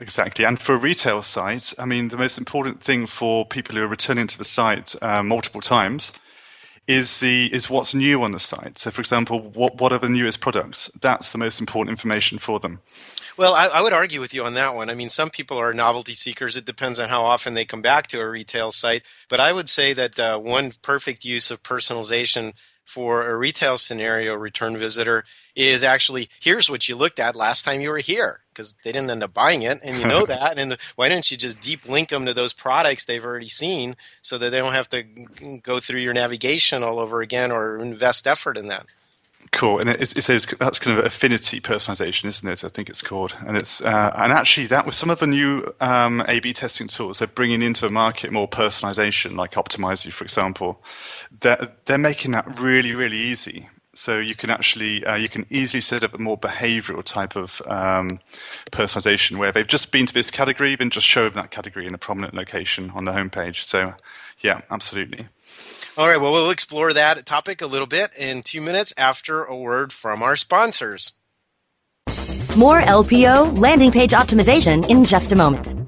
Exactly. 0.00 0.44
And 0.44 0.60
for 0.60 0.74
a 0.74 0.78
retail 0.78 1.22
site, 1.22 1.74
I 1.78 1.84
mean, 1.84 2.08
the 2.08 2.16
most 2.16 2.38
important 2.38 2.82
thing 2.82 3.06
for 3.06 3.44
people 3.44 3.76
who 3.76 3.82
are 3.82 3.88
returning 3.88 4.26
to 4.28 4.38
the 4.38 4.44
site 4.44 4.94
uh, 5.02 5.22
multiple 5.22 5.60
times 5.60 6.12
is 6.86 7.20
the 7.20 7.52
is 7.52 7.68
what's 7.68 7.94
new 7.94 8.22
on 8.22 8.32
the 8.32 8.40
site. 8.40 8.78
So, 8.78 8.90
for 8.90 9.00
example, 9.00 9.40
what 9.40 9.80
what 9.80 9.92
are 9.92 9.98
the 9.98 10.08
newest 10.08 10.40
products? 10.40 10.90
That's 11.00 11.32
the 11.32 11.38
most 11.38 11.60
important 11.60 11.90
information 11.90 12.38
for 12.38 12.58
them. 12.58 12.80
Well, 13.36 13.54
I, 13.54 13.66
I, 13.66 13.82
would 13.82 13.92
argue 13.92 14.20
with 14.20 14.34
you 14.34 14.42
on 14.44 14.54
that 14.54 14.74
one. 14.74 14.90
I 14.90 14.94
mean, 14.94 15.10
some 15.10 15.30
people 15.30 15.58
are 15.58 15.72
novelty 15.72 16.14
seekers. 16.14 16.56
It 16.56 16.64
depends 16.64 16.98
on 16.98 17.08
how 17.08 17.22
often 17.22 17.54
they 17.54 17.64
come 17.64 17.82
back 17.82 18.08
to 18.08 18.20
a 18.20 18.28
retail 18.28 18.70
site. 18.70 19.06
But 19.28 19.38
I 19.38 19.52
would 19.52 19.68
say 19.68 19.92
that 19.92 20.18
uh, 20.18 20.38
one 20.38 20.72
perfect 20.82 21.24
use 21.24 21.50
of 21.52 21.62
personalization 21.62 22.54
for 22.84 23.28
a 23.28 23.36
retail 23.36 23.76
scenario 23.76 24.34
return 24.34 24.76
visitor 24.78 25.24
is 25.54 25.84
actually 25.84 26.30
here's 26.40 26.70
what 26.70 26.88
you 26.88 26.96
looked 26.96 27.20
at 27.20 27.36
last 27.36 27.64
time 27.64 27.82
you 27.82 27.90
were 27.90 27.98
here 27.98 28.40
because 28.58 28.74
they 28.82 28.90
didn't 28.90 29.10
end 29.10 29.22
up 29.22 29.32
buying 29.32 29.62
it 29.62 29.78
and 29.84 29.98
you 29.98 30.06
know 30.06 30.26
that 30.34 30.58
and 30.58 30.76
why 30.96 31.08
didn't 31.08 31.30
you 31.30 31.36
just 31.36 31.60
deep 31.60 31.88
link 31.88 32.08
them 32.08 32.26
to 32.26 32.34
those 32.34 32.52
products 32.52 33.04
they've 33.04 33.24
already 33.24 33.48
seen 33.48 33.94
so 34.20 34.36
that 34.36 34.50
they 34.50 34.58
don't 34.58 34.72
have 34.72 34.88
to 34.88 35.04
go 35.62 35.78
through 35.78 36.00
your 36.00 36.12
navigation 36.12 36.82
all 36.82 36.98
over 36.98 37.22
again 37.22 37.52
or 37.52 37.78
invest 37.78 38.26
effort 38.26 38.56
in 38.56 38.66
that 38.66 38.84
Cool, 39.50 39.78
and 39.78 39.88
it, 39.88 40.14
it 40.14 40.22
says 40.22 40.46
that's 40.58 40.78
kind 40.78 40.98
of 40.98 41.06
affinity 41.06 41.58
personalization, 41.58 42.26
isn't 42.26 42.46
it? 42.46 42.64
I 42.64 42.68
think 42.68 42.90
it's 42.90 43.00
called, 43.00 43.34
and 43.46 43.56
it's 43.56 43.80
uh, 43.80 44.12
and 44.14 44.30
actually 44.30 44.66
that 44.66 44.84
with 44.84 44.94
some 44.94 45.08
of 45.08 45.20
the 45.20 45.26
new 45.26 45.72
um, 45.80 46.22
A/B 46.28 46.52
testing 46.52 46.86
tools, 46.86 47.18
they're 47.18 47.28
bringing 47.28 47.62
into 47.62 47.82
the 47.82 47.90
market 47.90 48.30
more 48.30 48.48
personalization, 48.48 49.36
like 49.36 49.52
Optimizely, 49.52 50.12
for 50.12 50.24
example. 50.24 50.82
They're 51.40 51.72
they're 51.86 51.96
making 51.96 52.32
that 52.32 52.60
really 52.60 52.94
really 52.94 53.16
easy. 53.16 53.68
So 53.98 54.18
you 54.18 54.34
can 54.34 54.48
actually 54.48 55.04
uh, 55.04 55.16
you 55.16 55.28
can 55.28 55.44
easily 55.50 55.80
set 55.80 56.04
up 56.04 56.14
a 56.14 56.18
more 56.18 56.38
behavioral 56.38 57.02
type 57.02 57.36
of 57.36 57.60
um, 57.66 58.20
personalization 58.70 59.38
where 59.38 59.50
they've 59.50 59.66
just 59.66 59.90
been 59.90 60.06
to 60.06 60.14
this 60.14 60.30
category, 60.30 60.76
then 60.76 60.90
just 60.90 61.06
show 61.06 61.24
them 61.24 61.34
that 61.34 61.50
category 61.50 61.86
in 61.86 61.94
a 61.94 61.98
prominent 61.98 62.32
location 62.34 62.90
on 62.90 63.04
the 63.04 63.12
homepage. 63.12 63.64
So 63.64 63.94
yeah, 64.40 64.60
absolutely. 64.70 65.26
All 65.96 66.06
right, 66.06 66.20
well, 66.20 66.30
we'll 66.30 66.50
explore 66.50 66.92
that 66.92 67.26
topic 67.26 67.60
a 67.60 67.66
little 67.66 67.88
bit 67.88 68.16
in 68.16 68.42
two 68.42 68.60
minutes 68.60 68.94
after 68.96 69.42
a 69.44 69.56
word 69.56 69.92
from 69.92 70.22
our 70.22 70.36
sponsors. 70.36 71.12
More 72.56 72.80
LPO 72.80 73.58
landing 73.58 73.90
page 73.90 74.12
optimization 74.12 74.88
in 74.88 75.04
just 75.04 75.32
a 75.32 75.36
moment. 75.36 75.87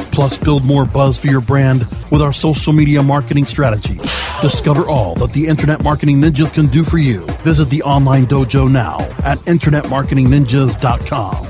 Plus, 0.11 0.37
build 0.37 0.63
more 0.63 0.85
buzz 0.85 1.17
for 1.17 1.27
your 1.27 1.41
brand 1.41 1.87
with 2.11 2.21
our 2.21 2.33
social 2.33 2.73
media 2.73 3.01
marketing 3.01 3.45
strategy. 3.45 3.95
Discover 4.41 4.87
all 4.87 5.15
that 5.15 5.33
the 5.33 5.47
Internet 5.47 5.83
Marketing 5.83 6.21
Ninjas 6.21 6.53
can 6.53 6.67
do 6.67 6.83
for 6.83 6.97
you. 6.97 7.25
Visit 7.43 7.69
the 7.69 7.81
online 7.83 8.25
dojo 8.25 8.69
now 8.69 8.99
at 9.23 9.37
InternetMarketingNinjas.com. 9.39 11.47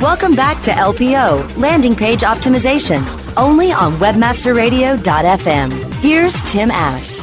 Welcome 0.00 0.34
back 0.34 0.62
to 0.64 0.70
LPO, 0.70 1.56
Landing 1.56 1.94
Page 1.94 2.20
Optimization, 2.20 3.02
only 3.36 3.72
on 3.72 3.92
WebmasterRadio.fm. 3.94 5.94
Here's 5.94 6.40
Tim 6.42 6.70
Ash. 6.70 7.13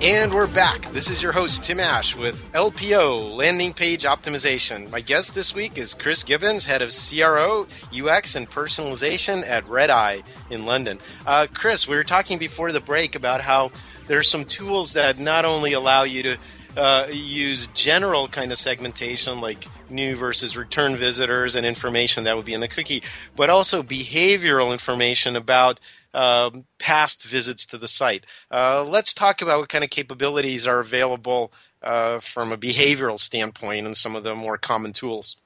And 0.00 0.32
we're 0.32 0.46
back. 0.46 0.82
This 0.92 1.10
is 1.10 1.24
your 1.24 1.32
host, 1.32 1.64
Tim 1.64 1.80
Ash, 1.80 2.14
with 2.14 2.52
LPO, 2.52 3.34
Landing 3.34 3.72
Page 3.72 4.04
Optimization. 4.04 4.88
My 4.92 5.00
guest 5.00 5.34
this 5.34 5.56
week 5.56 5.76
is 5.76 5.92
Chris 5.92 6.22
Gibbons, 6.22 6.66
head 6.66 6.82
of 6.82 6.92
CRO, 6.92 7.66
UX, 7.92 8.36
and 8.36 8.48
personalization 8.48 9.44
at 9.44 9.68
Redeye 9.68 10.20
in 10.50 10.64
London. 10.64 11.00
Uh, 11.26 11.48
Chris, 11.52 11.88
we 11.88 11.96
were 11.96 12.04
talking 12.04 12.38
before 12.38 12.70
the 12.70 12.78
break 12.78 13.16
about 13.16 13.40
how 13.40 13.72
there's 14.06 14.30
some 14.30 14.44
tools 14.44 14.92
that 14.92 15.18
not 15.18 15.44
only 15.44 15.72
allow 15.72 16.04
you 16.04 16.22
to 16.22 16.36
uh, 16.76 17.08
use 17.10 17.66
general 17.68 18.28
kind 18.28 18.52
of 18.52 18.58
segmentation 18.58 19.40
like 19.40 19.66
new 19.90 20.14
versus 20.14 20.56
return 20.56 20.96
visitors 20.96 21.56
and 21.56 21.66
information 21.66 22.22
that 22.22 22.36
would 22.36 22.44
be 22.44 22.54
in 22.54 22.60
the 22.60 22.68
cookie, 22.68 23.02
but 23.34 23.50
also 23.50 23.82
behavioral 23.82 24.70
information 24.70 25.34
about 25.34 25.80
um, 26.14 26.64
past 26.78 27.24
visits 27.24 27.66
to 27.66 27.78
the 27.78 27.88
site. 27.88 28.24
Uh, 28.50 28.84
let's 28.88 29.14
talk 29.14 29.42
about 29.42 29.60
what 29.60 29.68
kind 29.68 29.84
of 29.84 29.90
capabilities 29.90 30.66
are 30.66 30.80
available 30.80 31.52
uh, 31.82 32.18
from 32.20 32.52
a 32.52 32.56
behavioral 32.56 33.18
standpoint 33.18 33.86
and 33.86 33.96
some 33.96 34.16
of 34.16 34.24
the 34.24 34.34
more 34.34 34.58
common 34.58 34.92
tools. 34.92 35.36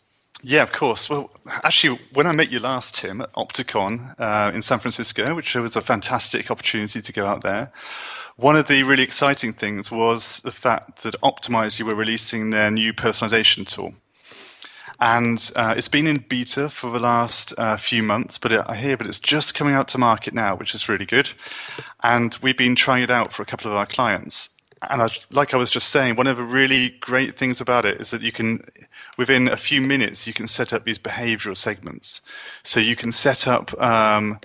Yeah, 0.43 0.63
of 0.63 0.73
course. 0.73 1.09
Well, 1.09 1.31
actually, 1.47 2.01
when 2.15 2.27
I 2.27 2.33
met 2.33 2.51
you 2.51 2.59
last, 2.59 2.97
Tim, 2.97 3.21
at 3.21 3.33
Opticon 3.35 4.19
uh, 4.19 4.51
in 4.53 4.63
San 4.63 4.81
Francisco, 4.81 5.35
which 5.35 5.55
was 5.55 5.77
a 5.77 5.81
fantastic 5.81 6.51
opportunity 6.51 7.01
to 7.01 7.13
go 7.13 7.27
out 7.27 7.43
there, 7.43 7.71
one 8.37 8.57
of 8.57 8.67
the 8.67 8.83
really 8.83 9.05
exciting 9.05 9.53
things 9.53 9.91
was 9.91 10.41
the 10.41 10.51
fact 10.51 11.05
that 11.05 11.21
Optimizely 11.21 11.85
were 11.85 11.95
releasing 11.95 12.51
their 12.51 12.71
new 12.71 12.93
personalization 12.93 13.67
tool. 13.67 13.95
And 15.03 15.51
uh, 15.57 15.75
it's 15.77 15.89
been 15.89 16.07
in 16.07 16.19
beta 16.29 16.71
for 16.71 16.93
the 16.93 17.01
last 17.01 17.53
uh, 17.59 17.77
few 17.77 18.05
months, 18.05 18.39
but 18.39 18.53
it, 18.53 18.63
I 18.67 18.77
hear 18.77 18.97
that 18.97 19.05
it's 19.05 19.19
just 19.19 19.53
coming 19.53 19.75
out 19.75 19.89
to 19.89 19.99
market 19.99 20.33
now, 20.33 20.55
which 20.55 20.77
is 20.77 20.89
really 20.89 21.07
good. 21.07 21.33
And 22.05 22.39
we've 22.41 22.57
been 22.57 22.77
trying 22.77 23.03
it 23.03 23.11
out 23.11 23.33
for 23.33 23.43
a 23.43 23.45
couple 23.45 23.69
of 23.69 23.77
our 23.77 23.85
clients. 23.85 24.51
And 24.89 25.03
I, 25.03 25.09
like 25.31 25.55
I 25.55 25.57
was 25.57 25.73
just 25.73 25.89
saying, 25.89 26.15
one 26.15 26.29
of 26.29 26.37
the 26.37 26.45
really 26.45 26.91
great 27.01 27.37
things 27.37 27.61
about 27.61 27.85
it 27.85 28.01
is 28.01 28.13
that 28.13 28.23
you 28.23 28.31
can, 28.31 28.65
within 29.19 29.49
a 29.49 29.57
few 29.57 29.81
minutes, 29.81 30.29
you 30.29 30.33
can 30.33 30.47
set 30.47 30.73
up 30.73 30.85
these 30.85 31.01
behavioral 31.01 31.57
segments. 31.57 32.21
So 32.63 32.79
you 32.79 32.95
can 32.95 33.11
set 33.11 33.49
up. 33.49 33.77
Um, 33.83 34.39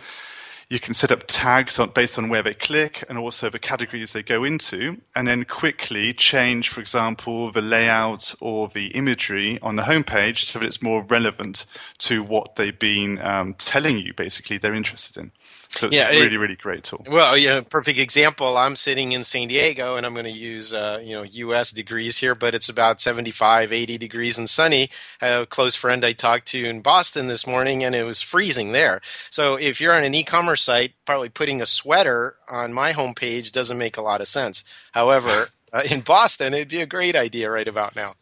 you 0.69 0.79
can 0.79 0.93
set 0.93 1.12
up 1.12 1.24
tags 1.27 1.79
on, 1.79 1.89
based 1.91 2.17
on 2.17 2.27
where 2.27 2.43
they 2.43 2.53
click 2.53 3.03
and 3.07 3.17
also 3.17 3.50
the 3.50 3.59
categories 3.59 4.12
they 4.12 4.24
go 4.24 4.43
into, 4.43 4.97
and 5.15 5.27
then 5.27 5.45
quickly 5.45 6.13
change, 6.13 6.67
for 6.69 6.81
example, 6.81 7.51
the 7.51 7.62
layout 7.62 8.36
or 8.41 8.69
the 8.74 8.88
imagery 8.88 9.59
on 9.62 9.77
the 9.77 9.83
homepage 9.83 10.39
so 10.43 10.59
that 10.59 10.65
it's 10.65 10.81
more 10.81 11.03
relevant 11.03 11.65
to 12.00 12.21
what 12.21 12.57
they've 12.57 12.79
been 12.79 13.19
um, 13.19 13.53
telling 13.53 13.97
you, 13.97 14.13
basically, 14.13 14.57
they're 14.57 14.74
interested 14.74 15.17
in. 15.17 15.31
So 15.69 15.88
it's 15.88 15.95
yeah, 15.95 16.07
a 16.07 16.12
really, 16.12 16.36
it, 16.36 16.39
really 16.39 16.55
great 16.55 16.83
tool. 16.83 17.03
Well, 17.09 17.38
yeah, 17.38 17.62
perfect 17.62 18.00
example. 18.00 18.57
I'm 18.57 18.75
sitting 18.75 19.12
in 19.12 19.24
San 19.24 19.47
Diego 19.47 19.95
and 19.95 20.05
I'm 20.05 20.13
going 20.13 20.25
to 20.25 20.31
use, 20.31 20.74
uh, 20.74 21.01
you 21.03 21.15
know, 21.15 21.24
US 21.24 21.71
degrees 21.71 22.17
here, 22.17 22.36
but 22.36 22.55
it's 22.55 22.69
about 22.69 23.01
75, 23.01 23.71
80 23.71 23.97
degrees 23.97 24.38
and 24.38 24.50
sunny. 24.50 24.89
a 25.21 25.45
close 25.45 25.75
friend 25.75 26.03
I 26.05 26.13
talked 26.13 26.47
to 26.50 26.63
in 26.63 26.81
Boston 26.81 27.27
this 27.27 27.45
morning 27.45 27.83
and 27.83 27.95
it 27.95 28.03
was 28.03 28.21
freezing 28.21 28.71
there. 28.71 29.01
So 29.29 29.55
if 29.55 29.81
you're 29.81 29.93
on 29.93 30.03
an 30.03 30.15
e-commerce 30.15 30.63
site, 30.63 30.93
probably 31.05 31.29
putting 31.29 31.62
a 31.62 31.65
sweater 31.65 32.36
on 32.50 32.74
my 32.74 32.93
homepage 32.93 33.51
doesn't 33.51 33.77
make 33.77 33.97
a 33.97 34.01
lot 34.01 34.21
of 34.21 34.27
sense. 34.27 34.63
However, 34.93 35.50
uh, 35.74 35.83
in 35.91 36.01
Boston, 36.01 36.53
it'd 36.53 36.69
be 36.69 36.81
a 36.81 36.88
great 36.88 37.15
idea 37.15 37.51
right 37.51 37.67
about 37.67 37.95
now. 37.95 38.15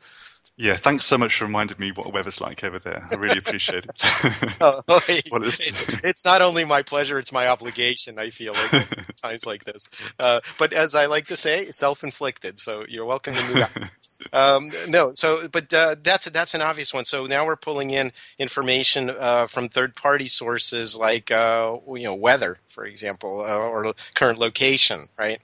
Yeah, 0.58 0.78
thanks 0.78 1.06
so 1.06 1.18
much 1.18 1.38
for 1.38 1.46
reminding 1.46 1.80
me 1.80 1.92
what 1.92 2.06
the 2.06 2.14
weather's 2.14 2.40
like 2.40 2.64
over 2.64 2.80
there. 2.80 3.10
I 3.12 3.16
really 3.16 3.38
appreciate 3.38 3.86
it. 3.86 4.56
oh, 4.62 4.82
well, 4.88 5.44
it's, 5.44 5.60
it's, 6.02 6.24
not 6.24 6.42
only 6.42 6.64
my 6.64 6.82
pleasure, 6.82 7.20
it's 7.20 7.34
my 7.34 7.48
obligation, 7.48 8.18
I 8.18 8.30
feel 8.30 8.54
like 8.54 9.16
times 9.22 9.46
like 9.46 9.66
this. 9.66 9.90
Uh, 10.18 10.40
but 10.58 10.72
as 10.72 10.96
I 10.96 11.08
like 11.08 11.28
to 11.28 11.36
say, 11.36 11.66
self 11.72 12.06
inflicted. 12.06 12.58
So 12.60 12.86
you're 12.88 13.06
welcome 13.06 13.36
to 13.36 13.44
move 13.54 13.90
um, 14.32 14.72
no, 14.88 15.12
so, 15.14 15.48
but 15.50 15.74
uh, 15.74 15.98
that's, 16.02 16.30
that's 16.30 16.54
an 16.54 16.62
obvious 16.62 16.94
one. 16.94 17.04
So 17.04 17.26
now 17.26 17.46
we're 17.46 17.58
pulling 17.58 17.92
in 17.92 18.14
information 18.40 19.10
uh, 19.10 19.48
from 19.48 19.68
third 19.68 19.96
party 19.96 20.28
sources 20.28 20.96
like, 20.96 21.32
uh, 21.32 21.78
you 21.90 22.04
know, 22.04 22.16
weather, 22.16 22.60
for 22.70 22.86
example, 22.86 23.42
uh, 23.42 23.56
or 23.56 23.94
current 24.14 24.40
location, 24.40 25.10
right? 25.20 25.42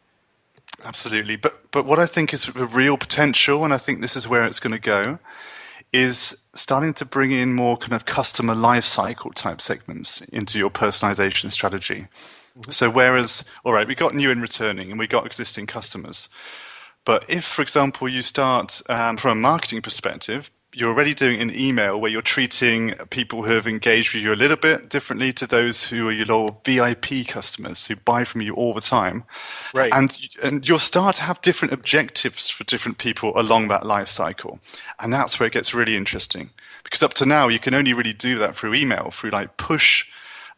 Absolutely. 0.84 1.36
But 1.36 1.72
but 1.72 1.86
what 1.86 2.00
I 2.00 2.06
think 2.06 2.34
is 2.34 2.46
the 2.46 2.66
real 2.66 2.98
potential, 2.98 3.64
and 3.64 3.74
I 3.74 3.78
think 3.78 4.02
this 4.02 4.16
is 4.16 4.28
where 4.28 4.46
it's 4.46 4.60
going 4.60 4.74
to 4.74 4.80
go, 4.80 5.20
is 5.94 6.36
starting 6.54 6.94
to 6.96 7.06
bring 7.06 7.32
in 7.32 7.54
more 7.54 7.78
kind 7.78 7.94
of 7.94 8.06
customer 8.06 8.56
lifecycle 8.56 9.34
type 9.34 9.62
segments 9.62 10.22
into 10.22 10.58
your 10.58 10.70
personalization 10.70 11.52
strategy. 11.52 12.08
Mm-hmm. 12.58 12.72
So 12.72 12.90
whereas, 12.90 13.46
all 13.64 13.74
right, 13.74 13.88
we 13.88 13.96
got 13.96 14.16
new 14.16 14.32
and 14.32 14.42
returning, 14.42 14.90
and 14.90 15.00
we 15.00 15.08
got 15.08 15.26
existing 15.26 15.68
customers. 15.68 16.30
But 17.06 17.26
if, 17.30 17.46
for 17.46 17.62
example, 17.62 18.08
you 18.10 18.22
start 18.22 18.82
um, 18.90 19.18
from 19.18 19.38
a 19.38 19.42
marketing 19.42 19.82
perspective, 19.82 20.52
you're 20.74 20.90
already 20.90 21.14
doing 21.14 21.42
an 21.42 21.54
email 21.54 22.00
where 22.00 22.10
you're 22.10 22.22
treating 22.22 22.94
people 23.10 23.44
who 23.44 23.52
have 23.52 23.68
engaged 23.68 24.14
with 24.14 24.24
you 24.24 24.34
a 24.34 24.36
little 24.36 24.58
bit 24.58 24.90
differently 24.90 25.34
to 25.34 25.46
those 25.46 25.86
who 25.86 26.08
are 26.08 26.14
your 26.14 26.56
VIP 26.64 27.28
customers 27.28 27.88
who 27.88 27.98
buy 27.98 28.24
from 28.24 28.42
you 28.42 28.54
all 28.54 28.74
the 28.74 28.82
time. 28.82 29.24
Right. 29.74 29.92
And, 29.94 30.18
and 30.42 30.68
you'll 30.68 30.80
start 30.80 31.18
to 31.18 31.24
have 31.24 31.42
different 31.42 31.74
objectives 31.74 32.50
for 32.50 32.64
different 32.64 33.00
people 33.00 33.34
along 33.38 33.68
that 33.68 33.86
life 33.86 34.08
cycle. 34.08 34.60
And 35.00 35.12
that's 35.12 35.40
where 35.40 35.48
it 35.48 35.54
gets 35.54 35.74
really 35.74 35.98
interesting. 35.98 36.52
Because 36.86 37.04
up 37.04 37.14
to 37.16 37.26
now, 37.26 37.50
you 37.50 37.60
can 37.60 37.74
only 37.74 37.94
really 37.94 38.14
do 38.14 38.38
that 38.40 38.56
through 38.56 38.74
email, 38.74 39.12
through 39.12 39.32
like 39.32 39.58
push 39.58 40.06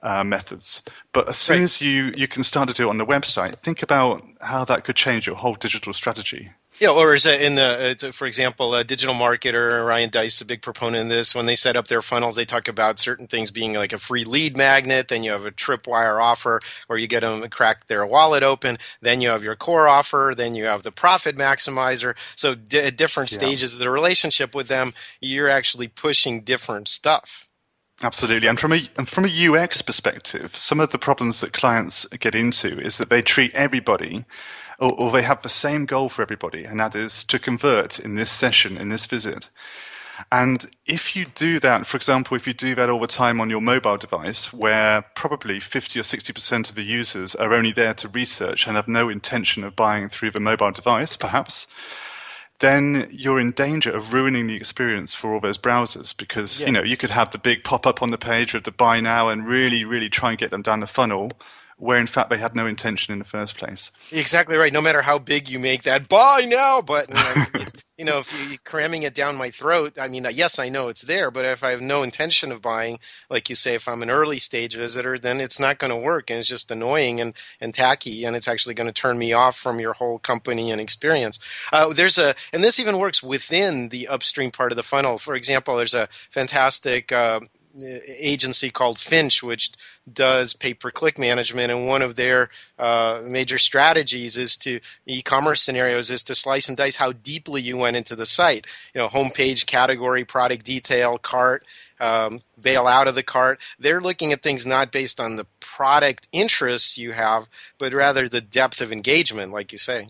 uh, 0.03 0.23
methods. 0.23 0.83
But 1.11 1.27
as 1.27 1.37
soon 1.37 1.57
right. 1.57 1.63
as 1.63 1.81
you, 1.81 2.11
you 2.15 2.27
can 2.27 2.43
start 2.43 2.67
to 2.67 2.75
do 2.75 2.87
it 2.87 2.89
on 2.89 2.97
the 2.97 3.05
website, 3.05 3.57
think 3.59 3.81
about 3.81 4.23
how 4.41 4.63
that 4.65 4.83
could 4.83 4.95
change 4.95 5.25
your 5.25 5.37
whole 5.37 5.55
digital 5.55 5.93
strategy. 5.93 6.51
Yeah, 6.79 6.89
or 6.89 7.13
is 7.13 7.25
it 7.25 7.41
in 7.41 7.55
the, 7.55 7.95
uh, 8.03 8.11
for 8.11 8.25
example, 8.25 8.73
a 8.73 8.83
digital 8.83 9.13
marketer, 9.13 9.85
Ryan 9.85 10.09
Deiss, 10.09 10.41
a 10.41 10.45
big 10.45 10.61
proponent 10.61 11.03
of 11.03 11.09
this. 11.09 11.35
When 11.35 11.45
they 11.45 11.55
set 11.55 11.77
up 11.77 11.87
their 11.87 12.01
funnels, 12.01 12.35
they 12.35 12.45
talk 12.45 12.67
about 12.67 12.99
certain 12.99 13.27
things 13.27 13.51
being 13.51 13.73
like 13.73 13.93
a 13.93 13.99
free 13.99 14.23
lead 14.23 14.57
magnet. 14.57 15.07
Then 15.07 15.23
you 15.23 15.31
have 15.31 15.45
a 15.45 15.51
tripwire 15.51 16.21
offer, 16.21 16.61
or 16.89 16.97
you 16.97 17.07
get 17.07 17.21
them 17.21 17.41
to 17.41 17.49
crack 17.49 17.87
their 17.87 18.05
wallet 18.05 18.41
open. 18.41 18.79
Then 19.01 19.21
you 19.21 19.29
have 19.29 19.43
your 19.43 19.55
core 19.55 19.87
offer. 19.87 20.33
Then 20.35 20.55
you 20.55 20.65
have 20.65 20.83
the 20.83 20.91
profit 20.91 21.35
maximizer. 21.35 22.15
So 22.35 22.55
d- 22.55 22.79
at 22.79 22.97
different 22.97 23.31
yeah. 23.31 23.37
stages 23.37 23.73
of 23.73 23.79
the 23.79 23.91
relationship 23.91 24.55
with 24.55 24.67
them, 24.67 24.93
you're 25.21 25.49
actually 25.49 25.87
pushing 25.87 26.41
different 26.41 26.87
stuff. 26.87 27.47
Absolutely, 28.01 28.47
and 28.47 28.59
from 28.59 28.73
a 28.73 28.89
and 28.97 29.07
from 29.07 29.25
a 29.25 29.47
UX 29.47 29.81
perspective, 29.81 30.57
some 30.57 30.79
of 30.79 30.91
the 30.91 30.97
problems 30.97 31.39
that 31.39 31.53
clients 31.53 32.05
get 32.19 32.33
into 32.35 32.79
is 32.81 32.97
that 32.97 33.09
they 33.09 33.21
treat 33.21 33.53
everybody 33.53 34.25
or, 34.79 34.91
or 34.93 35.11
they 35.11 35.21
have 35.21 35.41
the 35.41 35.49
same 35.49 35.85
goal 35.85 36.09
for 36.09 36.21
everybody, 36.21 36.63
and 36.65 36.79
that 36.79 36.95
is 36.95 37.23
to 37.25 37.39
convert 37.39 37.99
in 37.99 38.15
this 38.15 38.31
session, 38.31 38.77
in 38.77 38.89
this 38.89 39.05
visit. 39.05 39.49
And 40.31 40.65
if 40.85 41.15
you 41.15 41.25
do 41.25 41.59
that, 41.59 41.87
for 41.87 41.97
example, 41.97 42.37
if 42.37 42.45
you 42.45 42.53
do 42.53 42.75
that 42.75 42.89
all 42.89 42.99
the 42.99 43.07
time 43.07 43.41
on 43.41 43.49
your 43.49 43.61
mobile 43.61 43.97
device, 43.97 44.53
where 44.53 45.01
probably 45.15 45.59
50 45.59 45.99
or 45.99 46.03
60% 46.03 46.69
of 46.69 46.75
the 46.75 46.83
users 46.83 47.35
are 47.35 47.53
only 47.53 47.71
there 47.71 47.93
to 47.95 48.07
research 48.07 48.67
and 48.67 48.75
have 48.75 48.87
no 48.87 49.09
intention 49.09 49.63
of 49.63 49.75
buying 49.75 50.09
through 50.09 50.31
the 50.31 50.39
mobile 50.39 50.71
device, 50.71 51.17
perhaps, 51.17 51.67
then 52.59 53.09
you're 53.11 53.39
in 53.39 53.51
danger 53.51 53.91
of 53.91 54.13
ruining 54.13 54.47
the 54.47 54.55
experience 54.55 55.13
for 55.13 55.33
all 55.33 55.39
those 55.39 55.57
browsers 55.57 56.15
because 56.15 56.61
yeah. 56.61 56.67
you 56.67 56.71
know 56.71 56.83
you 56.83 56.95
could 56.95 57.09
have 57.09 57.31
the 57.31 57.37
big 57.37 57.63
pop 57.63 57.85
up 57.85 58.01
on 58.01 58.11
the 58.11 58.17
page 58.17 58.53
of 58.53 58.63
the 58.63 58.71
buy 58.71 59.01
now 59.01 59.27
and 59.27 59.45
really 59.45 59.83
really 59.83 60.07
try 60.07 60.29
and 60.29 60.39
get 60.39 60.49
them 60.49 60.61
down 60.61 60.79
the 60.79 60.87
funnel 60.87 61.31
where 61.77 61.97
in 61.97 62.07
fact 62.07 62.29
they 62.29 62.37
had 62.37 62.55
no 62.55 62.65
intention 62.65 63.13
in 63.13 63.19
the 63.19 63.25
first 63.25 63.57
place. 63.57 63.91
Exactly 64.11 64.57
right. 64.57 64.73
No 64.73 64.81
matter 64.81 65.01
how 65.01 65.19
big 65.19 65.49
you 65.49 65.59
make 65.59 65.83
that 65.83 66.07
buy 66.07 66.45
now 66.47 66.81
button, 66.81 67.17
you 67.97 68.05
know, 68.05 68.19
if 68.19 68.33
you're 68.49 68.57
cramming 68.63 69.03
it 69.03 69.13
down 69.13 69.35
my 69.35 69.49
throat, 69.49 69.97
I 69.99 70.07
mean, 70.07 70.25
yes, 70.31 70.59
I 70.59 70.69
know 70.69 70.89
it's 70.89 71.03
there, 71.03 71.31
but 71.31 71.45
if 71.45 71.63
I 71.63 71.71
have 71.71 71.81
no 71.81 72.03
intention 72.03 72.51
of 72.51 72.61
buying, 72.61 72.99
like 73.29 73.49
you 73.49 73.55
say, 73.55 73.75
if 73.75 73.87
I'm 73.87 74.01
an 74.03 74.09
early 74.09 74.39
stage 74.39 74.75
visitor, 74.75 75.17
then 75.17 75.39
it's 75.39 75.59
not 75.59 75.77
going 75.77 75.91
to 75.91 75.97
work 75.97 76.29
and 76.29 76.39
it's 76.39 76.47
just 76.47 76.71
annoying 76.71 77.19
and, 77.19 77.33
and 77.59 77.73
tacky 77.73 78.23
and 78.23 78.35
it's 78.35 78.47
actually 78.47 78.75
going 78.75 78.87
to 78.87 78.93
turn 78.93 79.17
me 79.17 79.33
off 79.33 79.55
from 79.55 79.79
your 79.79 79.93
whole 79.93 80.19
company 80.19 80.71
and 80.71 80.81
experience. 80.81 81.39
Uh, 81.71 81.93
there's 81.93 82.17
a, 82.17 82.35
and 82.51 82.63
this 82.63 82.79
even 82.79 82.97
works 82.97 83.21
within 83.23 83.89
the 83.89 84.07
upstream 84.07 84.51
part 84.51 84.71
of 84.71 84.75
the 84.75 84.83
funnel. 84.83 85.17
For 85.17 85.35
example, 85.35 85.77
there's 85.77 85.93
a 85.93 86.07
fantastic, 86.29 87.11
uh, 87.11 87.41
agency 87.79 88.69
called 88.69 88.99
Finch, 88.99 89.41
which 89.41 89.71
does 90.11 90.53
pay 90.53 90.73
per 90.73 90.91
click 90.91 91.17
management, 91.17 91.71
and 91.71 91.87
one 91.87 92.01
of 92.01 92.15
their 92.15 92.49
uh, 92.77 93.21
major 93.23 93.57
strategies 93.57 94.37
is 94.37 94.55
to 94.57 94.79
e-commerce 95.05 95.61
scenarios 95.61 96.11
is 96.11 96.23
to 96.23 96.35
slice 96.35 96.67
and 96.67 96.77
dice 96.77 96.97
how 96.97 97.11
deeply 97.11 97.61
you 97.61 97.77
went 97.77 97.97
into 97.97 98.15
the 98.15 98.25
site. 98.25 98.67
You 98.93 99.01
know, 99.01 99.07
homepage, 99.07 99.65
category, 99.65 100.23
product 100.23 100.65
detail, 100.65 101.17
cart. 101.17 101.65
Um, 101.99 102.41
bail 102.59 102.85
out 102.85 103.07
of 103.07 103.15
the 103.15 103.23
cart. 103.23 103.61
They're 103.79 104.01
looking 104.01 104.33
at 104.33 104.41
things 104.41 104.65
not 104.65 104.91
based 104.91 105.21
on 105.21 105.37
the 105.37 105.45
product 105.61 106.27
interests 106.33 106.97
you 106.97 107.13
have, 107.13 107.45
but 107.77 107.93
rather 107.93 108.27
the 108.27 108.41
depth 108.41 108.81
of 108.81 108.91
engagement, 108.91 109.53
like 109.53 109.71
you 109.71 109.77
say. 109.77 110.09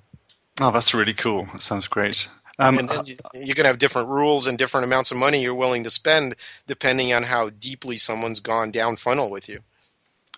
Oh, 0.59 0.71
that's 0.71 0.93
really 0.95 1.13
cool. 1.13 1.47
That 1.51 1.61
sounds 1.61 1.85
great. 1.85 2.29
Um, 2.59 2.77
and 2.77 2.89
then 2.89 3.05
you, 3.05 3.17
you 3.33 3.53
can 3.55 3.65
have 3.65 3.79
different 3.79 4.09
rules 4.09 4.45
and 4.45 4.57
different 4.57 4.85
amounts 4.85 5.11
of 5.11 5.17
money 5.17 5.41
you're 5.41 5.55
willing 5.55 5.83
to 5.83 5.89
spend 5.89 6.35
depending 6.67 7.11
on 7.11 7.23
how 7.23 7.49
deeply 7.49 7.97
someone's 7.97 8.39
gone 8.39 8.71
down 8.71 8.95
funnel 8.95 9.29
with 9.29 9.49
you. 9.49 9.61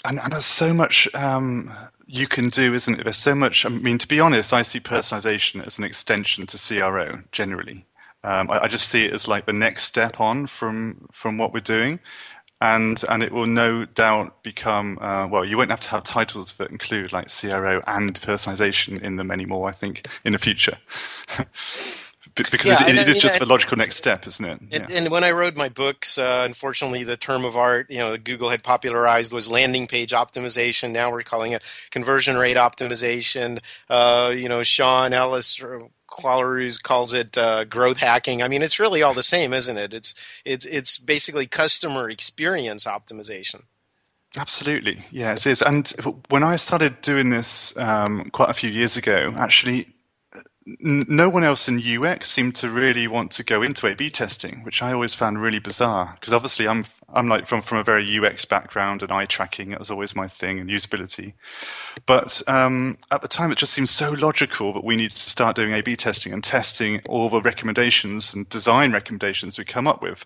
And, 0.06 0.20
and 0.20 0.32
there's 0.32 0.46
so 0.46 0.74
much 0.74 1.08
um, 1.14 1.74
you 2.06 2.28
can 2.28 2.50
do, 2.50 2.74
isn't 2.74 3.00
it? 3.00 3.04
There's 3.04 3.18
so 3.18 3.36
much. 3.36 3.66
I 3.66 3.70
mean, 3.70 3.98
to 3.98 4.08
be 4.08 4.20
honest, 4.20 4.54
I 4.54 4.62
see 4.62 4.80
personalization 4.80 5.66
as 5.66 5.78
an 5.78 5.84
extension 5.84 6.46
to 6.48 6.58
CRO 6.58 7.24
generally. 7.32 7.86
Um, 8.24 8.50
I, 8.50 8.64
I, 8.64 8.68
just 8.68 8.90
see 8.90 9.06
it 9.06 9.14
as 9.14 9.28
like 9.28 9.46
the 9.46 9.54
next 9.54 9.84
step 9.84 10.20
on 10.20 10.48
from 10.48 11.08
from 11.12 11.38
what 11.38 11.54
we're 11.54 11.60
doing, 11.60 12.00
and 12.62 13.04
and 13.10 13.24
it 13.24 13.32
will 13.32 13.48
no 13.48 13.86
doubt 13.86 14.44
become 14.44 14.98
uh, 15.00 15.28
well. 15.28 15.46
You 15.46 15.58
won't 15.58 15.72
have 15.72 15.80
to 15.82 15.90
have 15.90 16.04
titles 16.04 16.54
that 16.54 16.72
include 16.72 17.12
like 17.12 17.30
CRO 17.30 17.82
and 17.88 18.20
personalization 18.20 19.02
in 19.02 19.16
them 19.16 19.32
anymore. 19.32 19.68
I 19.70 19.72
think 19.72 20.08
in 20.24 20.34
the 20.34 20.40
future. 20.40 20.78
because 22.36 22.66
yeah, 22.66 22.88
it, 22.88 22.98
it 22.98 23.08
is 23.08 23.20
just 23.20 23.40
the 23.40 23.46
logical 23.46 23.78
next 23.78 23.96
step, 23.96 24.28
isn't 24.28 24.46
it? 24.46 24.60
And, 24.60 24.90
yeah. 24.90 24.98
and 24.98 25.10
when 25.10 25.24
I 25.24 25.32
wrote 25.32 25.56
my 25.56 25.70
books, 25.70 26.18
uh, 26.18 26.44
unfortunately, 26.46 27.04
the 27.04 27.18
term 27.18 27.46
of 27.46 27.56
art, 27.56 27.90
you 27.90 27.98
know, 27.98 28.18
Google 28.18 28.50
had 28.50 28.64
popularized 28.64 29.32
was 29.32 29.50
landing 29.50 29.88
page 29.88 30.12
optimization. 30.12 30.92
Now 30.92 31.12
we're 31.12 31.24
calling 31.24 31.54
it 31.54 31.64
conversion 31.92 32.36
rate 32.36 32.58
optimization. 32.58 33.60
Uh, 33.90 34.34
you 34.36 34.50
know, 34.50 34.64
Sean 34.64 35.14
Ellis. 35.14 35.60
Qualaroo 36.08 36.82
calls 36.82 37.14
it 37.14 37.38
uh, 37.38 37.66
growth 37.66 37.98
hacking. 37.98 38.42
I 38.42 38.48
mean, 38.48 38.62
it's 38.62 38.80
really 38.80 39.02
all 39.02 39.14
the 39.14 39.24
same, 39.24 39.54
isn't 39.54 39.78
it? 39.78 39.94
It's 39.94 40.14
it's 40.46 40.66
it's 40.66 40.98
basically 40.98 41.46
customer 41.46 42.10
experience 42.10 42.86
optimization. 42.86 43.64
Absolutely, 44.38 45.06
yeah, 45.12 45.34
it 45.34 45.46
is. 45.46 45.62
And 45.62 45.88
when 46.30 46.44
I 46.44 46.58
started 46.58 47.02
doing 47.02 47.32
this 47.32 47.76
um, 47.78 48.30
quite 48.32 48.50
a 48.50 48.54
few 48.54 48.70
years 48.70 48.96
ago, 48.98 49.34
actually, 49.38 49.95
no 50.66 51.30
one 51.30 51.44
else 51.44 51.68
in 51.68 51.80
UX 51.80 52.30
seemed 52.30 52.56
to 52.56 52.70
really 52.70 53.08
want 53.08 53.32
to 53.32 53.44
go 53.44 53.62
into 53.62 53.86
A/B 53.86 54.10
testing, 54.10 54.64
which 54.64 54.82
I 54.82 54.94
always 54.94 55.14
found 55.14 55.42
really 55.42 55.60
bizarre. 55.60 56.18
Because 56.20 56.34
obviously, 56.34 56.68
I'm 56.68 56.86
I'm 57.14 57.30
like 57.30 57.48
from 57.48 57.62
from 57.62 57.78
a 57.78 57.84
very 57.84 58.18
UX 58.18 58.46
background, 58.46 59.04
and 59.04 59.12
eye 59.12 59.26
tracking 59.26 59.76
was 59.78 59.92
always 59.92 60.16
my 60.16 60.28
thing, 60.28 60.60
and 60.60 60.70
usability. 60.70 61.34
But 62.08 62.42
um, 62.48 62.98
at 63.12 63.22
the 63.22 63.28
time, 63.28 63.52
it 63.52 63.60
just 63.60 63.74
seemed 63.74 63.90
so 63.90 64.12
logical 64.12 64.74
that 64.74 64.84
we 64.84 64.96
needed 64.96 65.16
to 65.16 65.30
start 65.30 65.56
doing 65.56 65.74
A/B 65.74 65.96
testing 65.96 66.34
and 66.34 66.44
testing 66.44 67.02
all 67.08 67.30
the 67.30 67.42
recommendations 67.42 68.34
and 68.34 68.50
design 68.50 68.92
recommendations 68.92 69.60
we 69.60 69.66
come 69.66 69.88
up 69.88 70.02
with. 70.02 70.24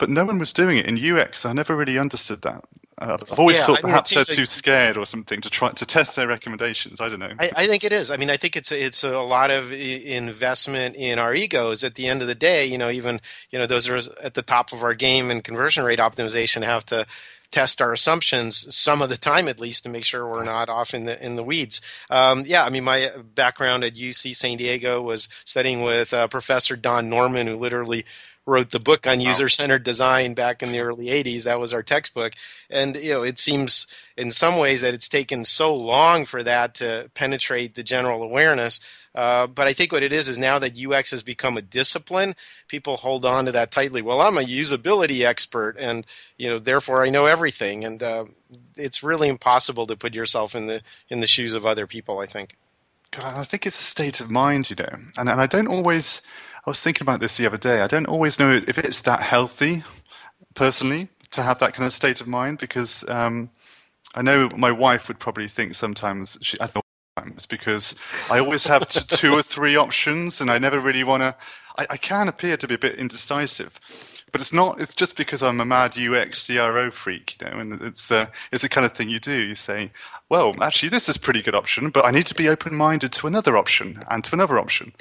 But 0.00 0.08
no 0.08 0.24
one 0.24 0.38
was 0.38 0.50
doing 0.54 0.78
it 0.78 0.86
in 0.86 0.98
UX. 0.98 1.44
I 1.44 1.52
never 1.52 1.76
really 1.76 1.98
understood 1.98 2.40
that. 2.40 2.64
Uh, 2.96 3.18
I've 3.20 3.38
always 3.38 3.58
yeah, 3.58 3.66
thought 3.66 3.80
perhaps 3.82 4.10
they're 4.10 4.20
like, 4.20 4.28
too 4.28 4.46
scared 4.46 4.96
or 4.96 5.04
something 5.04 5.42
to 5.42 5.50
try 5.50 5.70
to 5.72 5.84
test 5.84 6.16
their 6.16 6.26
recommendations. 6.26 7.02
I 7.02 7.10
don't 7.10 7.18
know. 7.18 7.32
I, 7.38 7.50
I, 7.54 7.66
think 7.66 7.84
it 7.84 7.92
is. 7.92 8.10
I 8.10 8.16
mean, 8.16 8.30
I 8.30 8.38
think 8.38 8.56
it's 8.56 8.72
a, 8.72 8.82
it's 8.82 9.04
a 9.04 9.20
lot 9.20 9.50
of 9.50 9.72
investment 9.72 10.96
in 10.96 11.18
our 11.18 11.34
egos. 11.34 11.84
At 11.84 11.96
the 11.96 12.08
end 12.08 12.22
of 12.22 12.28
the 12.28 12.34
day, 12.34 12.64
you 12.64 12.78
know, 12.78 12.88
even 12.90 13.20
you 13.50 13.58
know 13.58 13.66
those 13.66 13.88
are 13.88 13.98
at 14.22 14.34
the 14.34 14.42
top 14.42 14.72
of 14.72 14.82
our 14.82 14.94
game 14.94 15.30
in 15.30 15.42
conversion 15.42 15.84
rate 15.84 15.98
optimization 15.98 16.62
have 16.62 16.86
to 16.86 17.06
test 17.50 17.82
our 17.82 17.92
assumptions 17.92 18.74
some 18.74 19.02
of 19.02 19.08
the 19.08 19.16
time 19.16 19.48
at 19.48 19.60
least 19.60 19.82
to 19.82 19.88
make 19.88 20.04
sure 20.04 20.26
we're 20.26 20.44
not 20.44 20.68
off 20.68 20.94
in 20.94 21.04
the 21.04 21.22
in 21.24 21.36
the 21.36 21.44
weeds. 21.44 21.80
Um, 22.08 22.44
yeah, 22.46 22.64
I 22.64 22.70
mean, 22.70 22.84
my 22.84 23.10
background 23.34 23.84
at 23.84 23.94
UC 23.94 24.34
San 24.34 24.56
Diego 24.56 25.02
was 25.02 25.28
studying 25.44 25.82
with 25.82 26.14
uh, 26.14 26.28
Professor 26.28 26.76
Don 26.76 27.10
Norman, 27.10 27.46
who 27.46 27.56
literally 27.56 28.04
wrote 28.50 28.70
the 28.70 28.80
book 28.80 29.06
on 29.06 29.20
user 29.20 29.48
centered 29.48 29.84
design 29.84 30.34
back 30.34 30.62
in 30.62 30.72
the 30.72 30.80
early 30.88 31.06
80s. 31.06 31.44
That 31.44 31.60
was 31.60 31.72
our 31.72 31.82
textbook. 31.82 32.34
And, 32.68 32.96
you 32.96 33.12
know, 33.12 33.22
it 33.22 33.38
seems 33.38 33.86
in 34.16 34.30
some 34.30 34.58
ways 34.58 34.80
that 34.80 34.92
it's 34.92 35.08
taken 35.08 35.44
so 35.44 35.74
long 35.74 36.24
for 36.24 36.42
that 36.42 36.74
to 36.76 37.10
penetrate 37.14 37.74
the 37.74 37.82
general 37.82 38.22
awareness. 38.22 38.80
Uh, 39.14 39.46
but 39.46 39.66
I 39.66 39.72
think 39.72 39.92
what 39.92 40.02
it 40.02 40.12
is 40.12 40.28
is 40.28 40.38
now 40.38 40.58
that 40.58 40.78
UX 40.78 41.10
has 41.10 41.22
become 41.22 41.56
a 41.56 41.62
discipline, 41.62 42.34
people 42.68 42.96
hold 42.98 43.24
on 43.24 43.44
to 43.46 43.52
that 43.52 43.72
tightly. 43.72 44.02
Well, 44.02 44.20
I'm 44.20 44.38
a 44.38 44.42
usability 44.42 45.24
expert, 45.24 45.76
and 45.78 46.06
you 46.38 46.48
know, 46.48 46.58
therefore 46.60 47.04
I 47.04 47.10
know 47.10 47.26
everything. 47.26 47.84
And 47.84 48.00
uh, 48.02 48.26
it's 48.76 49.02
really 49.02 49.28
impossible 49.28 49.86
to 49.86 49.96
put 49.96 50.14
yourself 50.14 50.54
in 50.54 50.66
the 50.66 50.82
in 51.08 51.18
the 51.18 51.26
shoes 51.26 51.54
of 51.54 51.66
other 51.66 51.88
people. 51.88 52.20
I 52.20 52.26
think. 52.26 52.56
God, 53.12 53.34
I 53.36 53.44
think 53.44 53.66
it's 53.66 53.80
a 53.80 53.84
state 53.84 54.20
of 54.20 54.30
mind, 54.30 54.70
you 54.70 54.76
know, 54.76 54.98
and 55.18 55.28
and 55.28 55.40
I 55.40 55.46
don't 55.46 55.66
always. 55.66 56.22
I 56.66 56.70
was 56.70 56.80
thinking 56.80 57.04
about 57.04 57.20
this 57.20 57.38
the 57.38 57.46
other 57.46 57.56
day. 57.56 57.80
I 57.80 57.86
don't 57.86 58.06
always 58.06 58.38
know 58.38 58.50
if 58.52 58.76
it's 58.78 59.00
that 59.00 59.22
healthy, 59.22 59.82
personally, 60.54 61.08
to 61.30 61.42
have 61.42 61.58
that 61.60 61.72
kind 61.72 61.86
of 61.86 61.92
state 61.92 62.20
of 62.20 62.26
mind 62.28 62.58
because 62.58 63.08
um, 63.08 63.50
I 64.14 64.20
know 64.20 64.50
my 64.56 64.70
wife 64.70 65.08
would 65.08 65.18
probably 65.18 65.48
think 65.48 65.74
sometimes 65.74 66.38
she. 66.42 66.60
I 66.60 66.66
thought 66.66 66.84
times 67.16 67.46
because 67.46 67.94
I 68.30 68.38
always 68.38 68.66
have 68.66 68.88
two 68.88 69.32
or 69.32 69.42
three 69.42 69.76
options, 69.76 70.40
and 70.40 70.50
I 70.50 70.58
never 70.58 70.80
really 70.80 71.04
want 71.04 71.22
to. 71.22 71.36
I, 71.78 71.86
I 71.90 71.96
can 71.96 72.28
appear 72.28 72.56
to 72.56 72.68
be 72.68 72.74
a 72.74 72.78
bit 72.78 72.96
indecisive, 72.96 73.78
but 74.32 74.40
it's 74.40 74.52
not. 74.52 74.80
It's 74.80 74.94
just 74.94 75.16
because 75.16 75.42
I'm 75.42 75.60
a 75.60 75.64
mad 75.64 75.98
UX 75.98 76.46
CRO 76.46 76.90
freak, 76.90 77.36
you 77.40 77.48
know, 77.48 77.58
and 77.58 77.82
it's 77.82 78.10
uh, 78.10 78.26
it's 78.52 78.62
the 78.62 78.68
kind 78.68 78.84
of 78.84 78.92
thing 78.92 79.08
you 79.08 79.20
do. 79.20 79.34
You 79.34 79.54
say, 79.54 79.90
well, 80.28 80.54
actually, 80.62 80.88
this 80.88 81.08
is 81.08 81.16
a 81.16 81.20
pretty 81.20 81.42
good 81.42 81.54
option, 81.54 81.90
but 81.90 82.04
I 82.04 82.10
need 82.10 82.26
to 82.26 82.34
be 82.34 82.48
open 82.48 82.74
minded 82.74 83.12
to 83.12 83.26
another 83.26 83.56
option 83.56 84.04
and 84.10 84.24
to 84.24 84.34
another 84.34 84.58
option. 84.58 84.92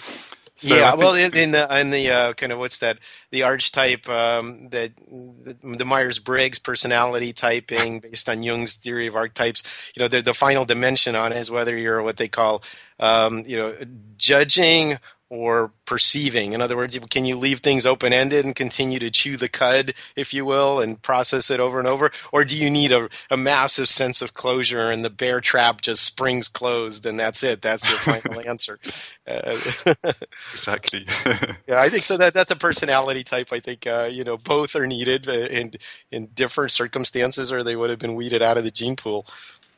So 0.62 0.76
yeah, 0.76 0.94
well, 0.94 1.16
in, 1.16 1.34
in, 1.38 1.52
the 1.52 1.80
in 1.80 1.90
the 1.90 2.12
uh, 2.12 2.34
kind 2.34 2.52
of 2.52 2.60
what's 2.60 2.80
that? 2.80 3.00
The 3.32 3.44
archetype, 3.44 4.10
um, 4.10 4.68
the 4.70 4.92
the, 5.08 5.78
the 5.78 5.86
Myers 5.86 6.20
Briggs 6.20 6.60
personality 6.60 7.32
typing 7.32 8.02
based 8.02 8.28
on 8.28 8.44
Jung's 8.44 8.76
theory 8.76 9.08
of 9.08 9.16
archetypes. 9.16 9.94
You 9.96 10.02
know, 10.02 10.10
the 10.10 10.22
the 10.22 10.34
final 10.34 10.66
dimension 10.66 11.16
on 11.16 11.32
it 11.32 11.38
is 11.38 11.50
whether 11.50 11.78
you're 11.78 12.04
what 12.04 12.18
they 12.18 12.28
call, 12.28 12.62
um, 13.00 13.46
you 13.48 13.56
know, 13.56 13.74
judging 14.18 14.98
or 15.30 15.72
perceiving. 15.86 16.54
In 16.54 16.62
other 16.62 16.76
words, 16.76 16.98
can 17.10 17.26
you 17.26 17.38
leave 17.38 17.60
things 17.60 17.86
open 17.86 18.14
ended 18.14 18.46
and 18.46 18.56
continue 18.56 18.98
to 19.00 19.12
chew 19.12 19.38
the 19.38 19.50
cud, 19.50 19.94
if 20.16 20.34
you 20.34 20.44
will, 20.44 20.80
and 20.80 21.02
process 21.02 21.52
it 21.52 21.60
over 21.60 21.78
and 21.78 21.88
over? 21.88 22.12
Or 22.32 22.44
do 22.44 22.58
you 22.58 22.70
need 22.70 22.92
a, 22.92 23.10
a 23.30 23.38
massive 23.38 23.88
sense 23.88 24.22
of 24.22 24.34
closure 24.34 24.90
and 24.90 25.06
the 25.06 25.10
bear 25.10 25.40
trap 25.40 25.82
just 25.82 26.04
springs 26.04 26.48
closed 26.48 27.06
and 27.06 27.20
that's 27.20 27.44
it? 27.44 27.62
That's 27.62 27.88
your 27.88 28.00
final 28.00 28.42
answer. 28.48 28.80
Uh, 29.28 29.60
exactly. 30.52 31.06
yeah, 31.68 31.80
I 31.80 31.90
think 31.90 32.06
so. 32.06 32.18
That 32.18 32.34
that's 32.34 32.52
a 32.52 32.56
personality 32.56 33.24
type. 33.24 33.50
I 33.52 33.60
think 33.60 33.86
uh, 33.86 34.10
you 34.12 34.24
know 34.24 34.38
both 34.38 34.76
are 34.76 34.88
needed 34.88 35.28
uh, 35.28 35.32
in 35.32 35.72
in 36.12 36.28
different 36.34 36.72
circumstances, 36.72 37.54
or 37.54 37.62
they 37.62 37.76
would 37.76 37.92
have 37.92 38.00
been 38.00 38.16
weeded 38.16 38.42
out 38.42 38.58
of 38.58 38.64
the 38.64 38.72
gene 38.72 38.96
pool. 38.96 39.28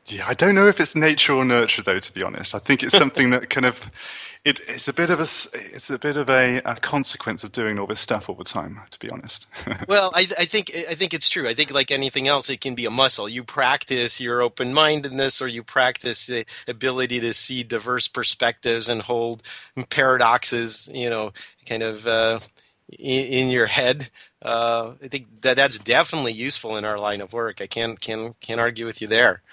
Yeah, 0.08 0.26
I 0.28 0.34
don't 0.34 0.56
know 0.56 0.68
if 0.68 0.80
it's 0.80 0.96
nature 0.96 1.34
or 1.34 1.46
nurture, 1.46 1.82
though. 1.82 2.00
To 2.00 2.14
be 2.14 2.24
honest, 2.24 2.56
I 2.56 2.60
think 2.60 2.84
it's 2.84 2.98
something 2.98 3.30
that 3.30 3.50
kind 3.50 3.66
of 3.66 3.90
it, 4.44 4.60
it's 4.68 4.88
a 4.88 4.94
bit 4.94 5.12
of 5.12 5.20
a 5.20 5.28
it's 5.54 5.92
a 5.92 6.00
bit 6.00 6.18
of 6.18 6.30
a, 6.30 6.62
a, 6.66 6.76
consequence 6.76 7.44
of 7.44 7.52
doing 7.52 7.78
all 7.78 7.86
this 7.86 8.00
stuff 8.00 8.28
all 8.28 8.36
the 8.36 8.44
time. 8.44 8.82
To 8.90 9.00
be 9.00 9.10
honest. 9.10 9.46
well, 9.88 10.12
I, 10.16 10.22
I, 10.40 10.46
think 10.46 10.72
I 10.90 10.96
think 10.96 11.14
it's 11.14 11.30
true. 11.30 11.48
I 11.48 11.54
think 11.54 11.72
like 11.72 11.92
anything 11.92 12.28
else, 12.28 12.50
it 12.50 12.60
can 12.60 12.74
be 12.74 12.86
a 12.86 12.92
muscle. 12.92 13.30
You 13.30 13.44
practice 13.44 14.20
your 14.20 14.42
open 14.42 14.74
mindedness, 14.74 15.42
or 15.42 15.48
you 15.48 15.62
practice 15.62 16.26
the 16.26 16.46
ability 16.68 17.20
to 17.20 17.34
see 17.34 17.62
diverse 17.62 18.08
perspectives 18.08 18.90
and 18.90 19.04
hold 19.04 19.44
paradoxes. 19.90 20.90
You 20.92 21.10
know, 21.10 21.34
kind 21.68 21.84
of. 21.84 22.08
Uh, 22.08 22.40
in, 22.91 23.25
in 23.25 23.49
your 23.49 23.67
head. 23.67 24.10
Uh, 24.43 24.95
I 25.04 25.08
think 25.08 25.41
that 25.41 25.56
that's 25.56 25.77
definitely 25.77 26.34
useful 26.34 26.75
in 26.75 26.84
our 26.84 26.97
line 26.97 27.21
of 27.21 27.32
work. 27.32 27.62
I 27.62 27.67
can't 27.67 27.99
can 27.99 28.34
can't 28.41 28.60
argue 28.60 28.88
with 28.88 28.99
you 28.99 29.08
there. 29.08 29.43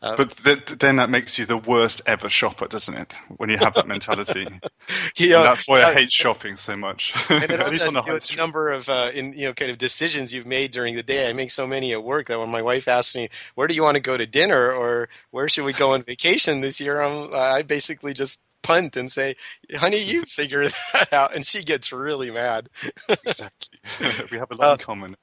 Uh, 0.00 0.14
but 0.14 0.36
th- 0.36 0.78
then 0.78 0.96
that 0.96 1.10
makes 1.10 1.38
you 1.38 1.44
the 1.44 1.56
worst 1.56 2.02
ever 2.06 2.28
shopper, 2.28 2.68
doesn't 2.68 2.94
it? 2.94 3.14
When 3.36 3.50
you 3.50 3.58
have 3.58 3.74
that 3.74 3.88
mentality. 3.88 4.46
you 5.16 5.30
know, 5.30 5.42
that's 5.42 5.66
why 5.66 5.82
I 5.82 5.92
hate 5.92 6.12
shopping 6.12 6.56
so 6.56 6.76
much. 6.76 7.12
and 7.30 7.50
it 7.50 7.60
also 7.60 7.82
has 7.82 7.94
to 7.94 8.02
do 8.02 8.12
with 8.12 8.28
the 8.28 8.36
number 8.36 8.70
of 8.70 8.88
uh, 8.88 9.10
in 9.12 9.32
you 9.32 9.46
know 9.46 9.54
kind 9.54 9.72
of 9.72 9.78
decisions 9.78 10.32
you've 10.32 10.46
made 10.46 10.70
during 10.70 10.94
the 10.94 11.02
day. 11.02 11.28
I 11.28 11.32
make 11.32 11.50
so 11.50 11.66
many 11.66 11.92
at 11.92 12.04
work 12.04 12.28
that 12.28 12.38
when 12.38 12.50
my 12.50 12.62
wife 12.62 12.86
asks 12.86 13.16
me, 13.16 13.28
"Where 13.56 13.66
do 13.66 13.74
you 13.74 13.82
want 13.82 13.96
to 13.96 14.02
go 14.02 14.16
to 14.16 14.26
dinner?" 14.26 14.72
or 14.72 15.08
"Where 15.32 15.48
should 15.48 15.64
we 15.64 15.72
go 15.72 15.94
on 15.94 16.04
vacation 16.04 16.60
this 16.60 16.80
year?" 16.80 17.00
I'm, 17.00 17.34
I 17.34 17.62
basically 17.62 18.14
just 18.14 18.44
punt 18.62 18.96
and 18.96 19.10
say, 19.10 19.34
"Honey, 19.74 20.02
you 20.02 20.24
figure 20.24 20.68
that 20.92 21.12
out," 21.12 21.34
and 21.34 21.44
she 21.44 21.62
gets 21.62 21.92
really 21.92 22.30
mad. 22.30 22.68
exactly. 23.08 23.78
we 24.30 24.38
have 24.38 24.50
a 24.50 24.54
lot 24.54 24.68
uh, 24.70 24.72
in 24.72 24.78
common. 24.78 25.16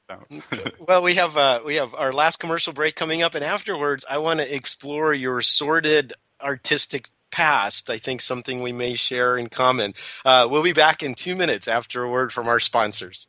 well, 0.79 1.03
we 1.03 1.15
have 1.15 1.37
uh, 1.37 1.61
we 1.65 1.75
have 1.75 1.93
our 1.95 2.13
last 2.13 2.37
commercial 2.37 2.73
break 2.73 2.95
coming 2.95 3.21
up, 3.21 3.35
and 3.35 3.43
afterwards, 3.43 4.05
I 4.09 4.17
want 4.17 4.39
to 4.39 4.55
explore 4.55 5.13
your 5.13 5.41
sordid 5.41 6.13
artistic 6.41 7.09
past. 7.31 7.89
I 7.89 7.97
think 7.97 8.21
something 8.21 8.61
we 8.61 8.71
may 8.71 8.95
share 8.95 9.37
in 9.37 9.49
common. 9.49 9.93
Uh, 10.23 10.47
we'll 10.49 10.63
be 10.63 10.73
back 10.73 11.03
in 11.03 11.15
two 11.15 11.35
minutes 11.35 11.67
after 11.67 12.03
a 12.03 12.09
word 12.09 12.31
from 12.31 12.47
our 12.47 12.59
sponsors. 12.59 13.27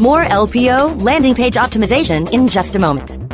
More 0.00 0.24
LPO 0.24 1.02
landing 1.02 1.34
page 1.34 1.54
optimization 1.54 2.30
in 2.32 2.48
just 2.48 2.74
a 2.74 2.78
moment. 2.78 3.33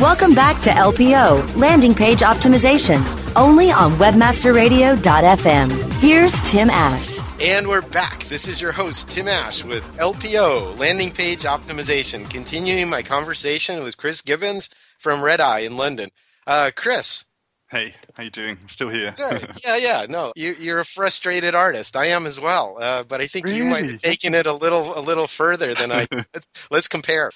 Welcome 0.00 0.34
back 0.34 0.60
to 0.62 0.70
LPO, 0.70 1.56
Landing 1.56 1.92
Page 1.94 2.20
Optimization, 2.20 3.02
only 3.34 3.72
on 3.72 3.90
WebmasterRadio.fm. 3.92 5.92
Here's 5.94 6.40
Tim 6.42 6.70
Ash. 6.70 7.18
And 7.40 7.66
we're 7.66 7.82
back. 7.82 8.22
This 8.24 8.46
is 8.46 8.60
your 8.60 8.70
host, 8.72 9.10
Tim 9.10 9.26
Ash, 9.26 9.64
with 9.64 9.82
LPO, 9.96 10.78
Landing 10.78 11.10
Page 11.10 11.42
Optimization, 11.42 12.30
continuing 12.30 12.88
my 12.88 13.02
conversation 13.02 13.82
with 13.82 13.96
Chris 13.96 14.22
Gibbons 14.22 14.68
from 15.00 15.20
Red 15.22 15.40
Eye 15.40 15.60
in 15.60 15.76
London. 15.76 16.10
Uh, 16.46 16.70
Chris, 16.76 17.24
Hey, 17.70 17.94
how 18.14 18.22
you 18.22 18.30
doing? 18.30 18.56
Still 18.66 18.88
here. 18.88 19.12
Good. 19.16 19.50
Yeah, 19.66 19.76
yeah. 19.76 20.06
No, 20.08 20.32
you, 20.34 20.54
you're 20.58 20.78
a 20.78 20.84
frustrated 20.86 21.54
artist. 21.54 21.96
I 21.96 22.06
am 22.06 22.24
as 22.24 22.40
well. 22.40 22.78
Uh, 22.80 23.02
but 23.02 23.20
I 23.20 23.26
think 23.26 23.46
you 23.48 23.64
might 23.64 23.80
Really? 23.82 23.92
have 23.92 24.00
taken 24.02 24.34
it 24.34 24.46
a 24.46 24.54
little 24.54 24.98
a 24.98 25.02
little 25.02 25.26
further 25.26 25.74
than 25.74 25.92
I. 25.92 26.06
let's, 26.32 26.48
let's 26.70 26.88
compare. 26.88 27.30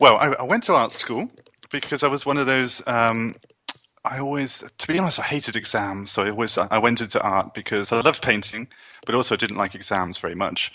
Well, 0.00 0.16
I, 0.16 0.28
I 0.28 0.42
went 0.42 0.64
to 0.64 0.74
art 0.74 0.92
school 0.92 1.30
because 1.70 2.02
I 2.02 2.08
was 2.08 2.26
one 2.26 2.38
of 2.38 2.46
those. 2.46 2.86
Um, 2.88 3.36
I 4.02 4.18
always, 4.18 4.64
to 4.78 4.86
be 4.88 4.98
honest, 4.98 5.20
I 5.20 5.24
hated 5.24 5.56
exams. 5.56 6.10
So 6.10 6.24
I 6.24 6.30
always 6.30 6.56
I 6.56 6.78
went 6.78 7.02
into 7.02 7.20
art 7.20 7.52
because 7.52 7.92
I 7.92 8.00
loved 8.00 8.22
painting, 8.22 8.68
but 9.04 9.14
also 9.14 9.34
I 9.34 9.38
didn't 9.38 9.58
like 9.58 9.74
exams 9.74 10.16
very 10.16 10.34
much. 10.34 10.72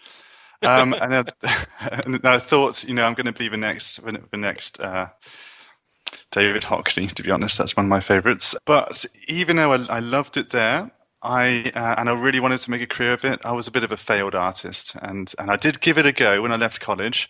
Um, 0.62 0.94
and, 0.94 1.32
I, 1.44 1.66
and 2.06 2.26
I 2.26 2.38
thought, 2.38 2.84
you 2.84 2.94
know, 2.94 3.06
I'm 3.06 3.16
going 3.16 3.26
to 3.26 3.34
be 3.34 3.50
the 3.50 3.58
next, 3.58 4.00
the 4.04 4.38
next 4.38 4.80
uh, 4.80 5.08
David 6.32 6.64
Hockney. 6.64 7.12
To 7.12 7.24
be 7.24 7.32
honest, 7.32 7.58
that's 7.58 7.76
one 7.76 7.88
of 7.88 7.90
my 7.90 8.00
favorites. 8.00 8.56
But 8.66 9.06
even 9.28 9.56
though 9.58 9.74
I, 9.74 9.86
I 9.86 10.00
loved 10.00 10.38
it 10.38 10.52
there, 10.52 10.92
I 11.24 11.72
uh, 11.76 11.96
and 11.98 12.10
I 12.10 12.14
really 12.14 12.40
wanted 12.40 12.62
to 12.62 12.70
make 12.72 12.84
a 12.84 12.88
career 12.88 13.14
of 13.14 13.26
it. 13.26 13.40
I 13.44 13.54
was 13.54 13.68
a 13.68 13.72
bit 13.72 13.84
of 13.84 13.92
a 13.92 13.98
failed 13.98 14.36
artist, 14.36 14.96
and 15.02 15.34
and 15.40 15.50
I 15.50 15.56
did 15.56 15.82
give 15.82 15.98
it 15.98 16.06
a 16.06 16.12
go 16.12 16.44
when 16.44 16.52
I 16.52 16.58
left 16.58 16.80
college. 16.80 17.28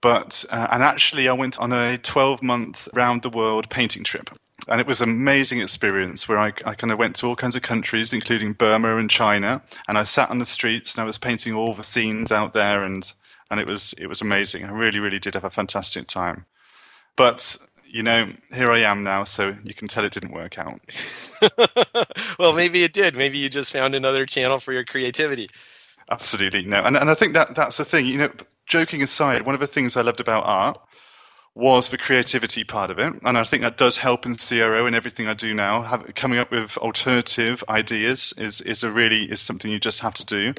But 0.00 0.44
uh, 0.50 0.68
and 0.70 0.82
actually, 0.82 1.28
I 1.28 1.32
went 1.32 1.58
on 1.58 1.72
a 1.72 1.98
12 1.98 2.42
month 2.42 2.88
round 2.92 3.22
the 3.22 3.30
world 3.30 3.68
painting 3.70 4.04
trip. 4.04 4.30
And 4.68 4.80
it 4.80 4.86
was 4.86 5.00
an 5.00 5.08
amazing 5.08 5.60
experience 5.60 6.28
where 6.28 6.38
I, 6.38 6.48
I 6.64 6.74
kind 6.74 6.92
of 6.92 6.98
went 6.98 7.14
to 7.16 7.26
all 7.26 7.36
kinds 7.36 7.54
of 7.54 7.62
countries, 7.62 8.12
including 8.12 8.52
Burma 8.52 8.96
and 8.96 9.08
China. 9.08 9.62
And 9.86 9.96
I 9.96 10.02
sat 10.02 10.30
on 10.30 10.38
the 10.38 10.46
streets 10.46 10.94
and 10.94 11.02
I 11.02 11.04
was 11.04 11.18
painting 11.18 11.54
all 11.54 11.74
the 11.74 11.84
scenes 11.84 12.32
out 12.32 12.52
there, 12.52 12.82
and 12.82 13.12
and 13.50 13.60
it 13.60 13.66
was 13.66 13.94
it 13.98 14.06
was 14.06 14.20
amazing. 14.20 14.64
I 14.64 14.70
really 14.70 14.98
really 14.98 15.18
did 15.18 15.34
have 15.34 15.44
a 15.44 15.50
fantastic 15.50 16.06
time. 16.08 16.46
But 17.16 17.56
you 17.86 18.02
know, 18.02 18.32
here 18.52 18.70
I 18.70 18.80
am 18.80 19.02
now, 19.02 19.24
so 19.24 19.56
you 19.64 19.72
can 19.72 19.88
tell 19.88 20.04
it 20.04 20.12
didn't 20.12 20.32
work 20.32 20.58
out. 20.58 20.80
well, 22.38 22.52
maybe 22.52 22.82
it 22.82 22.92
did. 22.92 23.16
Maybe 23.16 23.38
you 23.38 23.48
just 23.48 23.72
found 23.72 23.94
another 23.94 24.26
channel 24.26 24.58
for 24.58 24.72
your 24.72 24.84
creativity. 24.84 25.48
Absolutely 26.10 26.62
no, 26.62 26.82
and 26.82 26.96
and 26.96 27.10
I 27.10 27.14
think 27.14 27.34
that 27.34 27.54
that's 27.54 27.76
the 27.76 27.84
thing. 27.84 28.06
You 28.06 28.18
know, 28.18 28.30
joking 28.66 29.02
aside, 29.02 29.46
one 29.46 29.54
of 29.54 29.60
the 29.60 29.66
things 29.66 29.96
I 29.96 30.02
loved 30.02 30.20
about 30.20 30.44
art 30.44 30.78
was 31.54 31.88
the 31.88 31.96
creativity 31.96 32.64
part 32.64 32.90
of 32.90 32.98
it, 32.98 33.14
and 33.24 33.38
I 33.38 33.44
think 33.44 33.62
that 33.62 33.78
does 33.78 33.96
help 33.96 34.26
in 34.26 34.36
CRO 34.36 34.86
and 34.86 34.94
everything 34.94 35.26
I 35.26 35.32
do 35.32 35.54
now. 35.54 35.82
Have, 35.82 36.14
coming 36.14 36.38
up 36.38 36.50
with 36.50 36.76
alternative 36.76 37.64
ideas 37.68 38.34
is 38.36 38.60
is 38.60 38.84
a 38.84 38.90
really 38.90 39.24
is 39.24 39.40
something 39.40 39.70
you 39.70 39.80
just 39.80 40.00
have 40.00 40.12
to 40.14 40.24
do. 40.24 40.52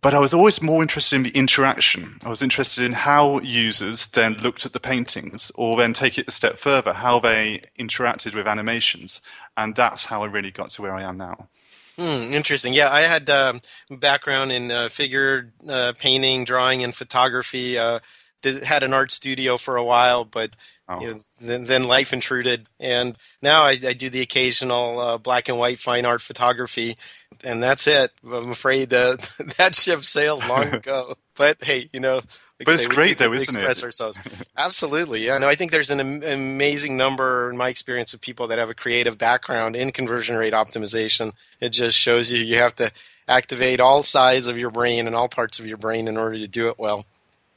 But 0.00 0.14
I 0.14 0.18
was 0.18 0.34
always 0.34 0.60
more 0.60 0.82
interested 0.82 1.16
in 1.16 1.22
the 1.22 1.30
interaction. 1.30 2.18
I 2.24 2.28
was 2.28 2.42
interested 2.42 2.84
in 2.84 2.92
how 2.92 3.40
users 3.40 4.06
then 4.08 4.34
looked 4.34 4.66
at 4.66 4.72
the 4.72 4.80
paintings, 4.80 5.52
or 5.54 5.76
then 5.76 5.92
take 5.92 6.18
it 6.18 6.28
a 6.28 6.30
step 6.30 6.58
further, 6.58 6.94
how 6.94 7.20
they 7.20 7.62
interacted 7.78 8.34
with 8.34 8.46
animations, 8.46 9.20
and 9.58 9.76
that's 9.76 10.06
how 10.06 10.22
I 10.22 10.26
really 10.26 10.50
got 10.50 10.70
to 10.70 10.82
where 10.82 10.94
I 10.94 11.02
am 11.02 11.18
now. 11.18 11.48
Hmm, 11.98 12.32
interesting. 12.32 12.72
Yeah, 12.72 12.90
I 12.90 13.02
had 13.02 13.30
um 13.30 13.60
background 13.90 14.50
in 14.52 14.70
uh, 14.70 14.88
figure 14.88 15.52
uh, 15.68 15.92
painting, 15.98 16.44
drawing, 16.44 16.82
and 16.82 16.94
photography. 16.94 17.78
Uh, 17.78 18.00
did, 18.42 18.64
had 18.64 18.82
an 18.82 18.92
art 18.92 19.10
studio 19.10 19.56
for 19.56 19.76
a 19.76 19.84
while, 19.84 20.24
but 20.24 20.50
Oh. 20.86 21.00
you 21.00 21.14
know, 21.14 21.20
then, 21.40 21.64
then 21.64 21.88
life 21.88 22.12
intruded, 22.12 22.66
and 22.78 23.16
now 23.40 23.62
I, 23.62 23.70
I 23.70 23.94
do 23.94 24.10
the 24.10 24.20
occasional 24.20 25.00
uh, 25.00 25.16
black 25.16 25.48
and 25.48 25.58
white 25.58 25.78
fine 25.78 26.04
art 26.04 26.20
photography, 26.20 26.96
and 27.42 27.62
that's 27.62 27.86
it. 27.86 28.10
I'm 28.22 28.50
afraid 28.50 28.92
uh, 28.92 29.16
that 29.56 29.74
ship 29.74 30.04
sailed 30.04 30.46
long 30.46 30.68
ago. 30.74 31.14
But 31.36 31.64
hey, 31.64 31.88
you 31.94 32.00
know. 32.00 32.20
Like 32.60 32.66
But 32.66 32.74
it's 32.76 32.86
great 32.86 33.18
though, 33.18 33.32
isn't 33.32 33.42
it? 33.42 33.64
express 33.64 33.82
ourselves. 33.82 34.20
Absolutely, 34.56 35.26
yeah. 35.26 35.38
No, 35.38 35.48
I 35.48 35.56
think 35.56 35.72
there's 35.72 35.90
an 35.90 35.98
am- 36.00 36.22
amazing 36.22 36.96
number, 36.96 37.50
in 37.50 37.56
my 37.56 37.68
experience, 37.68 38.14
of 38.14 38.20
people 38.20 38.46
that 38.46 38.58
have 38.58 38.70
a 38.70 38.74
creative 38.74 39.18
background 39.18 39.74
in 39.74 39.90
conversion 39.90 40.36
rate 40.36 40.52
optimization. 40.52 41.32
It 41.60 41.70
just 41.70 41.98
shows 41.98 42.30
you 42.30 42.38
you 42.38 42.56
have 42.58 42.76
to 42.76 42.92
activate 43.26 43.80
all 43.80 44.02
sides 44.04 44.46
of 44.46 44.56
your 44.56 44.70
brain 44.70 45.06
and 45.06 45.16
all 45.16 45.28
parts 45.28 45.58
of 45.58 45.66
your 45.66 45.78
brain 45.78 46.06
in 46.06 46.16
order 46.16 46.38
to 46.38 46.46
do 46.46 46.68
it 46.68 46.78
well. 46.78 47.06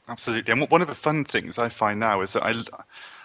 Absolutely. 0.08 0.50
And 0.52 0.68
one 0.70 0.82
of 0.82 0.88
the 0.88 0.94
fun 0.94 1.24
things 1.24 1.58
I 1.58 1.68
find 1.68 2.00
now 2.00 2.22
is 2.22 2.32
that 2.32 2.42
I, 2.42 2.54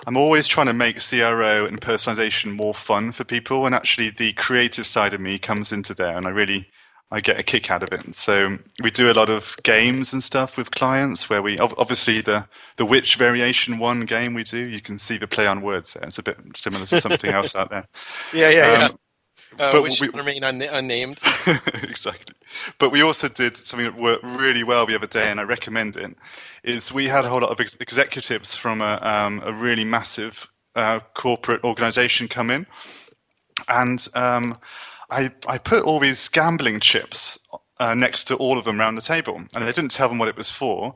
I'm 0.06 0.18
always 0.18 0.48
trying 0.48 0.68
to 0.68 0.74
make 0.74 1.02
CRO 1.02 1.66
and 1.66 1.80
personalization 1.82 2.54
more 2.54 2.74
fun 2.74 3.14
for 3.14 3.24
people. 3.24 3.66
And 3.66 3.74
actually, 3.74 4.10
the 4.10 4.34
creative 4.34 4.86
side 4.86 5.14
of 5.14 5.22
me 5.22 5.40
comes 5.40 5.72
into 5.72 5.94
there, 5.94 6.16
and 6.16 6.28
I 6.28 6.30
really 6.30 6.68
I 7.12 7.20
get 7.22 7.40
a 7.40 7.44
kick 7.44 7.70
out 7.70 7.84
of 7.84 7.92
it. 7.92 8.16
So 8.16 8.58
we 8.82 8.90
do 8.90 9.12
a 9.12 9.14
lot 9.14 9.30
of 9.30 9.56
games 9.64 10.14
and 10.14 10.24
stuff 10.24 10.58
with 10.58 10.72
clients 10.72 11.30
where 11.30 11.42
we 11.44 11.58
obviously 11.60 12.22
the 12.22 12.46
the 12.78 12.86
Witch 12.86 13.16
Variation 13.18 13.78
One 13.78 14.06
game 14.06 14.34
we 14.34 14.44
do. 14.44 14.58
You 14.58 14.82
can 14.82 14.98
see 14.98 15.18
the 15.18 15.28
play 15.28 15.46
on 15.46 15.62
words 15.62 15.94
there. 15.94 16.04
It's 16.04 16.18
a 16.18 16.24
bit 16.24 16.38
similar 16.56 16.86
to 16.88 17.00
something 17.00 17.32
else 17.34 17.56
out 17.56 17.70
there. 17.70 17.88
Yeah, 18.34 18.50
yeah, 18.50 18.62
Um, 18.64 18.80
yeah. 18.82 18.90
Uh, 19.60 19.72
but 19.72 19.84
which 19.84 20.02
we- 20.02 20.10
remain 20.10 20.44
un- 20.44 20.62
unnamed. 20.64 21.20
exactly. 21.84 22.34
But 22.80 22.90
we 22.90 23.04
also 23.04 23.28
did 23.28 23.58
something 23.58 23.86
that 23.86 23.96
worked 23.96 24.24
really 24.24 24.64
well 24.64 24.88
the 24.88 24.96
other 24.96 25.06
day, 25.06 25.30
and 25.30 25.40
I 25.40 25.44
recommend 25.44 25.96
it. 25.96 26.16
Is 26.64 26.92
we 26.92 27.08
had 27.08 27.26
a 27.26 27.30
whole 27.30 27.42
lot 27.42 27.52
of 27.52 27.60
ex- 27.60 27.78
executives 27.80 28.56
from 28.56 28.82
a, 28.82 28.98
um, 29.04 29.44
a 29.46 29.54
really 29.54 29.86
massive 29.86 30.48
uh, 30.76 31.02
corporate 31.14 31.64
organization 31.64 32.28
come 32.28 32.50
in, 32.50 32.66
and 33.68 34.08
um, 34.16 34.58
I 35.10 35.32
I 35.48 35.58
put 35.58 35.84
all 35.84 36.00
these 36.00 36.28
gambling 36.28 36.80
chips 36.80 37.40
uh, 37.80 37.94
next 37.94 38.26
to 38.26 38.36
all 38.36 38.58
of 38.58 38.66
them 38.66 38.80
around 38.80 38.96
the 38.96 39.02
table, 39.02 39.44
and 39.54 39.64
I 39.64 39.72
didn't 39.72 39.92
tell 39.92 40.10
them 40.10 40.18
what 40.18 40.30
it 40.30 40.38
was 40.38 40.50
for. 40.50 40.96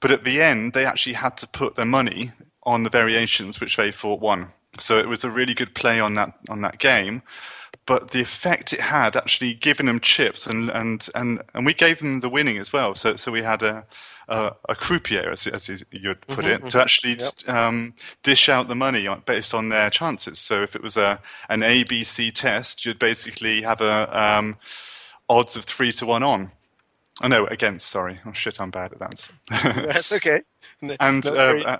But 0.00 0.10
at 0.10 0.24
the 0.24 0.42
end, 0.42 0.72
they 0.72 0.84
actually 0.84 1.14
had 1.14 1.36
to 1.38 1.46
put 1.46 1.74
their 1.74 1.86
money 1.86 2.32
on 2.64 2.82
the 2.82 2.90
variations 2.90 3.60
which 3.60 3.76
they 3.76 3.92
thought 3.92 4.20
won. 4.20 4.48
So 4.78 4.98
it 4.98 5.08
was 5.08 5.24
a 5.24 5.30
really 5.30 5.54
good 5.54 5.74
play 5.74 6.00
on 6.00 6.14
that 6.14 6.32
on 6.48 6.60
that 6.62 6.78
game. 6.78 7.22
But 7.86 8.10
the 8.10 8.20
effect 8.20 8.72
it 8.72 8.80
had 8.80 9.14
actually 9.16 9.54
giving 9.54 9.86
them 9.86 10.00
chips 10.00 10.46
and 10.46 10.70
and 10.70 11.08
and, 11.14 11.40
and 11.54 11.64
we 11.64 11.72
gave 11.72 12.00
them 12.00 12.20
the 12.20 12.28
winning 12.28 12.58
as 12.58 12.72
well. 12.72 12.94
So 12.96 13.16
so 13.16 13.30
we 13.30 13.42
had 13.42 13.62
a 13.62 13.84
a, 14.28 14.54
a 14.68 14.74
croupier, 14.74 15.30
as, 15.30 15.46
as 15.46 15.68
you'd 15.68 16.20
put 16.26 16.44
it, 16.46 16.68
to 16.70 16.80
actually 16.82 17.16
um, 17.46 17.94
dish 18.24 18.48
out 18.48 18.66
the 18.66 18.74
money 18.74 19.06
based 19.24 19.54
on 19.54 19.68
their 19.68 19.88
chances. 19.88 20.38
So 20.40 20.62
if 20.64 20.74
it 20.74 20.82
was 20.82 20.96
a 20.96 21.20
an 21.48 21.60
ABC 21.60 22.34
test, 22.34 22.84
you'd 22.84 22.98
basically 22.98 23.62
have 23.62 23.80
a 23.80 24.20
um, 24.20 24.56
odds 25.28 25.56
of 25.56 25.64
three 25.64 25.92
to 25.92 26.06
one 26.06 26.24
on. 26.24 26.50
Oh 27.22 27.28
no, 27.28 27.46
against. 27.46 27.86
Sorry. 27.88 28.20
Oh 28.26 28.32
shit, 28.32 28.60
I'm 28.60 28.70
bad 28.70 28.92
at 28.92 28.98
that. 28.98 29.28
That's 29.50 30.12
okay. 30.12 30.42
and 31.00 31.24
uh, 31.24 31.30
very- 31.32 31.64
uh, 31.64 31.78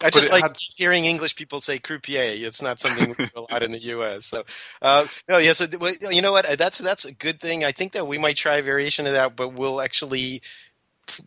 I 0.00 0.10
just 0.10 0.30
like 0.30 0.42
had- 0.42 0.56
hearing 0.76 1.04
English 1.04 1.36
people 1.36 1.60
say 1.60 1.78
croupier. 1.78 2.22
It's 2.46 2.62
not 2.62 2.80
something 2.80 3.14
we 3.18 3.26
do 3.26 3.30
a 3.36 3.40
lot 3.42 3.62
in 3.62 3.72
the 3.72 3.82
U.S. 3.82 4.26
So, 4.26 4.44
uh, 4.82 5.06
no, 5.28 5.38
yes, 5.38 5.60
yeah, 5.60 5.90
so, 5.92 6.10
you 6.10 6.22
know 6.22 6.32
what? 6.32 6.58
That's 6.58 6.78
that's 6.78 7.04
a 7.04 7.12
good 7.12 7.40
thing. 7.40 7.64
I 7.64 7.72
think 7.72 7.92
that 7.92 8.06
we 8.06 8.18
might 8.18 8.36
try 8.36 8.56
a 8.56 8.62
variation 8.62 9.06
of 9.06 9.12
that, 9.12 9.36
but 9.36 9.50
we'll 9.50 9.80
actually 9.80 10.42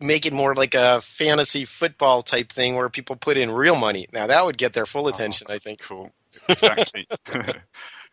make 0.00 0.26
it 0.26 0.32
more 0.32 0.54
like 0.54 0.74
a 0.74 1.00
fantasy 1.00 1.64
football 1.64 2.22
type 2.22 2.50
thing 2.50 2.76
where 2.76 2.88
people 2.88 3.16
put 3.16 3.36
in 3.36 3.50
real 3.50 3.76
money. 3.76 4.06
Now 4.12 4.26
that 4.26 4.44
would 4.44 4.58
get 4.58 4.72
their 4.72 4.86
full 4.86 5.08
attention, 5.08 5.46
I 5.50 5.58
think. 5.58 5.80
Cool. 5.80 6.12
Exactly. 6.48 7.06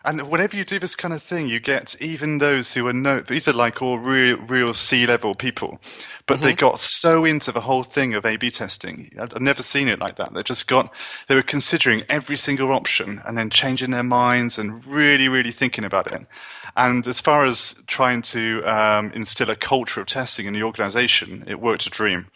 and 0.07 0.29
whenever 0.29 0.55
you 0.55 0.65
do 0.65 0.79
this 0.79 0.95
kind 0.95 1.13
of 1.13 1.21
thing, 1.21 1.49
you 1.49 1.59
get 1.59 1.95
even 2.01 2.39
those 2.39 2.73
who 2.73 2.87
are 2.87 2.93
no, 2.93 3.19
these 3.19 3.47
are 3.47 3.53
like 3.53 3.81
all 3.81 3.99
real, 3.99 4.37
real 4.37 4.73
C 4.73 5.05
level 5.05 5.35
people, 5.35 5.79
but 6.25 6.39
they 6.39 6.53
got 6.53 6.79
so 6.79 7.25
into 7.25 7.51
the 7.51 7.61
whole 7.61 7.83
thing 7.83 8.15
of 8.15 8.25
A 8.25 8.37
B 8.37 8.49
testing. 8.49 9.11
I've 9.19 9.35
I've 9.35 9.41
never 9.41 9.61
seen 9.61 9.87
it 9.87 9.99
like 9.99 10.15
that. 10.15 10.33
They 10.33 10.41
just 10.43 10.67
got, 10.67 10.91
they 11.27 11.35
were 11.35 11.43
considering 11.43 12.03
every 12.09 12.37
single 12.37 12.71
option 12.71 13.21
and 13.25 13.37
then 13.37 13.49
changing 13.49 13.91
their 13.91 14.03
minds 14.03 14.57
and 14.57 14.83
really, 14.85 15.27
really 15.27 15.51
thinking 15.51 15.83
about 15.83 16.11
it. 16.11 16.25
And 16.75 17.05
as 17.07 17.19
far 17.19 17.45
as 17.45 17.75
trying 17.87 18.21
to 18.23 18.63
um, 18.63 19.11
instill 19.13 19.49
a 19.49 19.55
culture 19.55 20.01
of 20.01 20.07
testing 20.07 20.47
in 20.47 20.53
the 20.53 20.63
organization, 20.63 21.43
it 21.47 21.59
worked 21.59 21.85
a 21.85 21.89
dream. 21.89 22.27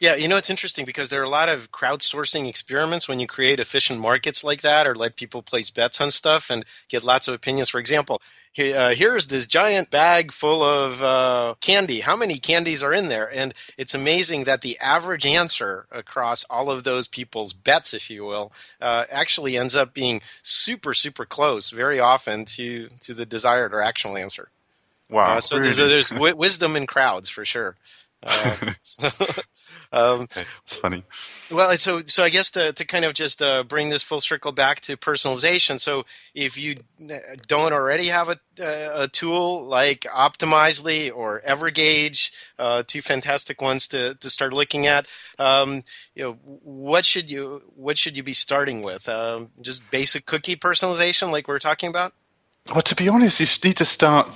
Yeah, 0.00 0.14
you 0.14 0.28
know 0.28 0.36
it's 0.36 0.50
interesting 0.50 0.84
because 0.84 1.10
there 1.10 1.20
are 1.20 1.24
a 1.24 1.28
lot 1.28 1.48
of 1.48 1.70
crowdsourcing 1.72 2.48
experiments 2.48 3.08
when 3.08 3.20
you 3.20 3.26
create 3.26 3.60
efficient 3.60 3.98
markets 4.00 4.44
like 4.44 4.60
that, 4.62 4.86
or 4.86 4.94
let 4.94 5.16
people 5.16 5.42
place 5.42 5.70
bets 5.70 6.00
on 6.00 6.10
stuff 6.10 6.50
and 6.50 6.64
get 6.88 7.02
lots 7.04 7.28
of 7.28 7.34
opinions. 7.34 7.68
For 7.70 7.78
example, 7.80 8.20
he- 8.52 8.72
uh, 8.74 8.94
here's 8.94 9.26
this 9.28 9.46
giant 9.46 9.90
bag 9.90 10.32
full 10.32 10.62
of 10.62 11.02
uh, 11.02 11.54
candy. 11.60 12.00
How 12.00 12.16
many 12.16 12.38
candies 12.38 12.82
are 12.82 12.92
in 12.92 13.08
there? 13.08 13.30
And 13.34 13.52
it's 13.76 13.94
amazing 13.94 14.44
that 14.44 14.62
the 14.62 14.78
average 14.80 15.26
answer 15.26 15.86
across 15.90 16.44
all 16.44 16.70
of 16.70 16.84
those 16.84 17.06
people's 17.08 17.52
bets, 17.52 17.92
if 17.94 18.10
you 18.10 18.24
will, 18.24 18.52
uh, 18.80 19.04
actually 19.10 19.56
ends 19.56 19.76
up 19.76 19.92
being 19.94 20.20
super, 20.42 20.94
super 20.94 21.24
close 21.24 21.70
very 21.70 22.00
often 22.00 22.44
to 22.46 22.88
to 23.00 23.14
the 23.14 23.26
desired 23.26 23.72
or 23.74 23.80
actual 23.80 24.16
answer. 24.16 24.48
Wow. 25.08 25.36
Uh, 25.36 25.40
so 25.40 25.58
there's 25.58 25.78
really. 25.78 25.90
there's 25.90 26.10
wi- 26.10 26.32
wisdom 26.32 26.76
in 26.76 26.86
crowds 26.86 27.28
for 27.28 27.44
sure. 27.44 27.76
Um, 28.26 28.76
so, 28.80 29.08
um, 29.92 30.22
it's 30.64 30.76
funny. 30.76 31.04
well, 31.50 31.76
so 31.76 32.00
so 32.00 32.24
I 32.24 32.28
guess 32.28 32.50
to, 32.52 32.72
to 32.72 32.84
kind 32.84 33.04
of 33.04 33.14
just 33.14 33.40
uh, 33.40 33.62
bring 33.62 33.90
this 33.90 34.02
full 34.02 34.20
circle 34.20 34.52
back 34.52 34.80
to 34.82 34.96
personalization. 34.96 35.78
So 35.78 36.04
if 36.34 36.58
you 36.58 36.76
don't 37.46 37.72
already 37.72 38.06
have 38.06 38.28
a, 38.28 38.38
a 38.58 39.08
tool 39.08 39.64
like 39.64 40.00
Optimizely 40.00 41.14
or 41.14 41.40
Evergage, 41.46 42.32
uh, 42.58 42.82
two 42.86 43.00
fantastic 43.00 43.62
ones 43.62 43.86
to, 43.88 44.14
to 44.16 44.30
start 44.30 44.52
looking 44.52 44.86
at, 44.86 45.06
um, 45.38 45.84
you 46.14 46.24
know, 46.24 46.32
what 46.42 47.04
should 47.04 47.30
you 47.30 47.62
what 47.76 47.96
should 47.98 48.16
you 48.16 48.22
be 48.22 48.34
starting 48.34 48.82
with? 48.82 49.08
Um, 49.08 49.50
just 49.60 49.88
basic 49.90 50.26
cookie 50.26 50.56
personalization, 50.56 51.30
like 51.30 51.48
we 51.48 51.54
are 51.54 51.60
talking 51.60 51.88
about. 51.88 52.12
Well, 52.72 52.82
to 52.82 52.96
be 52.96 53.08
honest, 53.08 53.38
you 53.38 53.68
need 53.68 53.76
to 53.76 53.84
start 53.84 54.28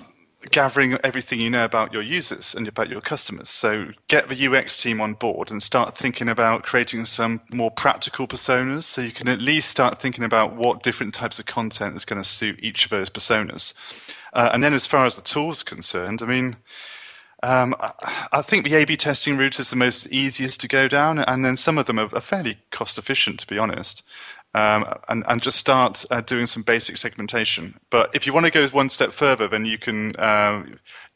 gathering 0.51 0.97
everything 1.05 1.39
you 1.39 1.51
know 1.51 1.65
about 1.65 1.93
your 1.93 2.03
users 2.03 2.55
and 2.55 2.67
about 2.67 2.89
your 2.89 3.01
customers. 3.01 3.51
So 3.51 3.89
get 4.09 4.29
the 4.29 4.47
UX 4.47 4.81
team 4.81 5.01
on 5.01 5.15
board 5.15 5.51
and 5.51 5.63
start 5.63 5.97
thinking 5.97 6.29
about 6.29 6.63
creating 6.63 7.05
some 7.05 7.43
more 7.53 7.71
practical 7.71 8.27
personas 8.27 8.85
so 8.85 9.03
you 9.03 9.13
can 9.13 9.29
at 9.29 9.41
least 9.41 9.69
start 9.69 10.01
thinking 10.01 10.25
about 10.25 10.57
what 10.57 10.83
different 10.83 11.13
types 11.13 11.39
of 11.39 11.47
content 11.47 11.97
is 11.97 12.05
going 12.05 12.23
to 12.23 12.29
suit 12.29 12.59
each 12.63 12.85
of 12.85 12.91
those 12.91 13.11
personas. 13.11 13.75
Uh, 14.33 14.51
and 14.53 14.63
then 14.63 14.73
as 14.73 14.87
far 14.87 15.05
as 15.05 15.17
the 15.17 15.23
tools 15.23 15.63
concerned, 15.63 16.23
I 16.23 16.27
mean, 16.27 16.57
um, 17.43 17.75
I 18.33 18.43
think 18.43 18.65
the 18.65 18.75
A/B 18.75 18.99
testing 18.99 19.39
route 19.39 19.59
is 19.59 19.71
the 19.71 19.77
most 19.77 20.07
easiest 20.09 20.61
to 20.61 20.69
go 20.69 20.89
down, 20.89 21.19
and 21.19 21.43
then 21.43 21.57
some 21.57 21.79
of 21.79 21.87
them 21.87 21.99
are, 21.99 22.15
are 22.15 22.21
fairly 22.21 22.59
cost 22.71 22.99
efficient, 22.99 23.41
to 23.41 23.47
be 23.47 23.59
honest. 23.59 24.03
Um, 24.53 24.85
and, 25.09 25.23
and 25.29 25.41
just 25.41 25.59
start 25.59 26.05
uh, 26.11 26.23
doing 26.23 26.47
some 26.47 26.65
basic 26.65 26.97
segmentation. 26.97 27.79
But 27.89 28.11
if 28.15 28.27
you 28.27 28.33
want 28.33 28.47
to 28.47 28.53
go 28.53 28.67
one 28.69 28.89
step 28.89 29.13
further, 29.13 29.47
then 29.47 29.65
you 29.65 29.79
can. 29.79 30.17
Uh, 30.17 30.65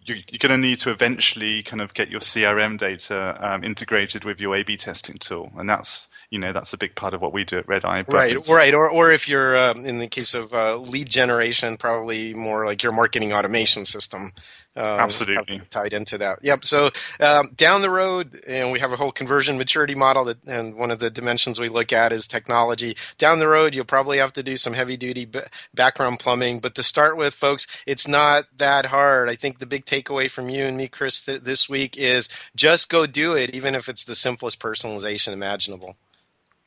you, 0.04 0.16
you're 0.28 0.38
going 0.38 0.50
to 0.50 0.68
need 0.68 0.78
to 0.80 0.90
eventually 0.90 1.62
kind 1.62 1.80
of 1.80 1.94
get 1.94 2.10
your 2.10 2.20
CRM 2.20 2.78
data 2.78 3.36
um, 3.40 3.64
integrated 3.64 4.24
with 4.24 4.38
your 4.38 4.54
A/B 4.54 4.76
testing 4.76 5.18
tool, 5.18 5.50
and 5.56 5.68
that's 5.68 6.08
you 6.34 6.40
know 6.40 6.52
that's 6.52 6.72
a 6.72 6.76
big 6.76 6.96
part 6.96 7.14
of 7.14 7.22
what 7.22 7.32
we 7.32 7.44
do 7.44 7.58
at 7.58 7.68
Red 7.68 7.84
Eye. 7.84 8.04
Right, 8.08 8.36
right. 8.48 8.74
Or, 8.74 8.90
or 8.90 9.12
if 9.12 9.28
you're 9.28 9.56
um, 9.56 9.86
in 9.86 10.00
the 10.00 10.08
case 10.08 10.34
of 10.34 10.52
uh, 10.52 10.78
lead 10.78 11.08
generation, 11.08 11.76
probably 11.76 12.34
more 12.34 12.66
like 12.66 12.82
your 12.82 12.90
marketing 12.90 13.32
automation 13.32 13.84
system. 13.84 14.32
Um, 14.74 14.84
Absolutely 14.84 15.60
tied 15.70 15.92
into 15.92 16.18
that. 16.18 16.40
Yep. 16.42 16.64
So 16.64 16.90
um, 17.20 17.50
down 17.54 17.82
the 17.82 17.90
road, 17.90 18.42
and 18.48 18.72
we 18.72 18.80
have 18.80 18.92
a 18.92 18.96
whole 18.96 19.12
conversion 19.12 19.56
maturity 19.58 19.94
model, 19.94 20.24
that, 20.24 20.44
and 20.44 20.74
one 20.74 20.90
of 20.90 20.98
the 20.98 21.08
dimensions 21.08 21.60
we 21.60 21.68
look 21.68 21.92
at 21.92 22.12
is 22.12 22.26
technology. 22.26 22.96
Down 23.16 23.38
the 23.38 23.46
road, 23.46 23.76
you'll 23.76 23.84
probably 23.84 24.18
have 24.18 24.32
to 24.32 24.42
do 24.42 24.56
some 24.56 24.72
heavy 24.72 24.96
duty 24.96 25.26
b- 25.26 25.38
background 25.72 26.18
plumbing, 26.18 26.58
but 26.58 26.74
to 26.74 26.82
start 26.82 27.16
with, 27.16 27.32
folks, 27.32 27.68
it's 27.86 28.08
not 28.08 28.46
that 28.56 28.86
hard. 28.86 29.28
I 29.28 29.36
think 29.36 29.60
the 29.60 29.66
big 29.66 29.84
takeaway 29.84 30.28
from 30.28 30.48
you 30.48 30.64
and 30.64 30.76
me, 30.76 30.88
Chris, 30.88 31.24
th- 31.24 31.42
this 31.42 31.68
week 31.68 31.96
is 31.96 32.28
just 32.56 32.90
go 32.90 33.06
do 33.06 33.34
it, 33.34 33.54
even 33.54 33.76
if 33.76 33.88
it's 33.88 34.04
the 34.04 34.16
simplest 34.16 34.58
personalization 34.58 35.32
imaginable. 35.32 35.94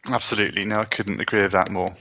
Absolutely. 0.09 0.65
No, 0.65 0.81
I 0.81 0.85
couldn't 0.85 1.19
agree 1.19 1.41
with 1.41 1.51
that 1.51 1.71
more. 1.71 1.95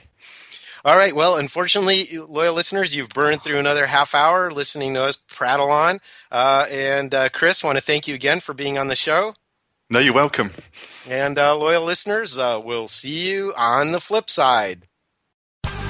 All 0.84 0.96
right. 0.96 1.14
Well, 1.14 1.36
unfortunately, 1.36 2.04
loyal 2.16 2.54
listeners, 2.54 2.94
you've 2.94 3.08
burned 3.08 3.42
through 3.42 3.58
another 3.58 3.86
half 3.86 4.14
hour 4.14 4.52
listening 4.52 4.94
to 4.94 5.02
us 5.02 5.16
prattle 5.16 5.70
on. 5.70 5.98
Uh, 6.30 6.66
and 6.70 7.12
uh, 7.12 7.28
Chris, 7.30 7.64
want 7.64 7.76
to 7.76 7.82
thank 7.82 8.06
you 8.06 8.14
again 8.14 8.38
for 8.38 8.54
being 8.54 8.78
on 8.78 8.86
the 8.86 8.94
show. 8.94 9.34
No, 9.90 9.98
you're 9.98 10.14
welcome. 10.14 10.52
And 11.08 11.38
uh, 11.38 11.56
loyal 11.56 11.84
listeners, 11.84 12.38
uh, 12.38 12.60
we'll 12.62 12.88
see 12.88 13.30
you 13.30 13.52
on 13.56 13.92
the 13.92 14.00
flip 14.00 14.30
side. 14.30 14.86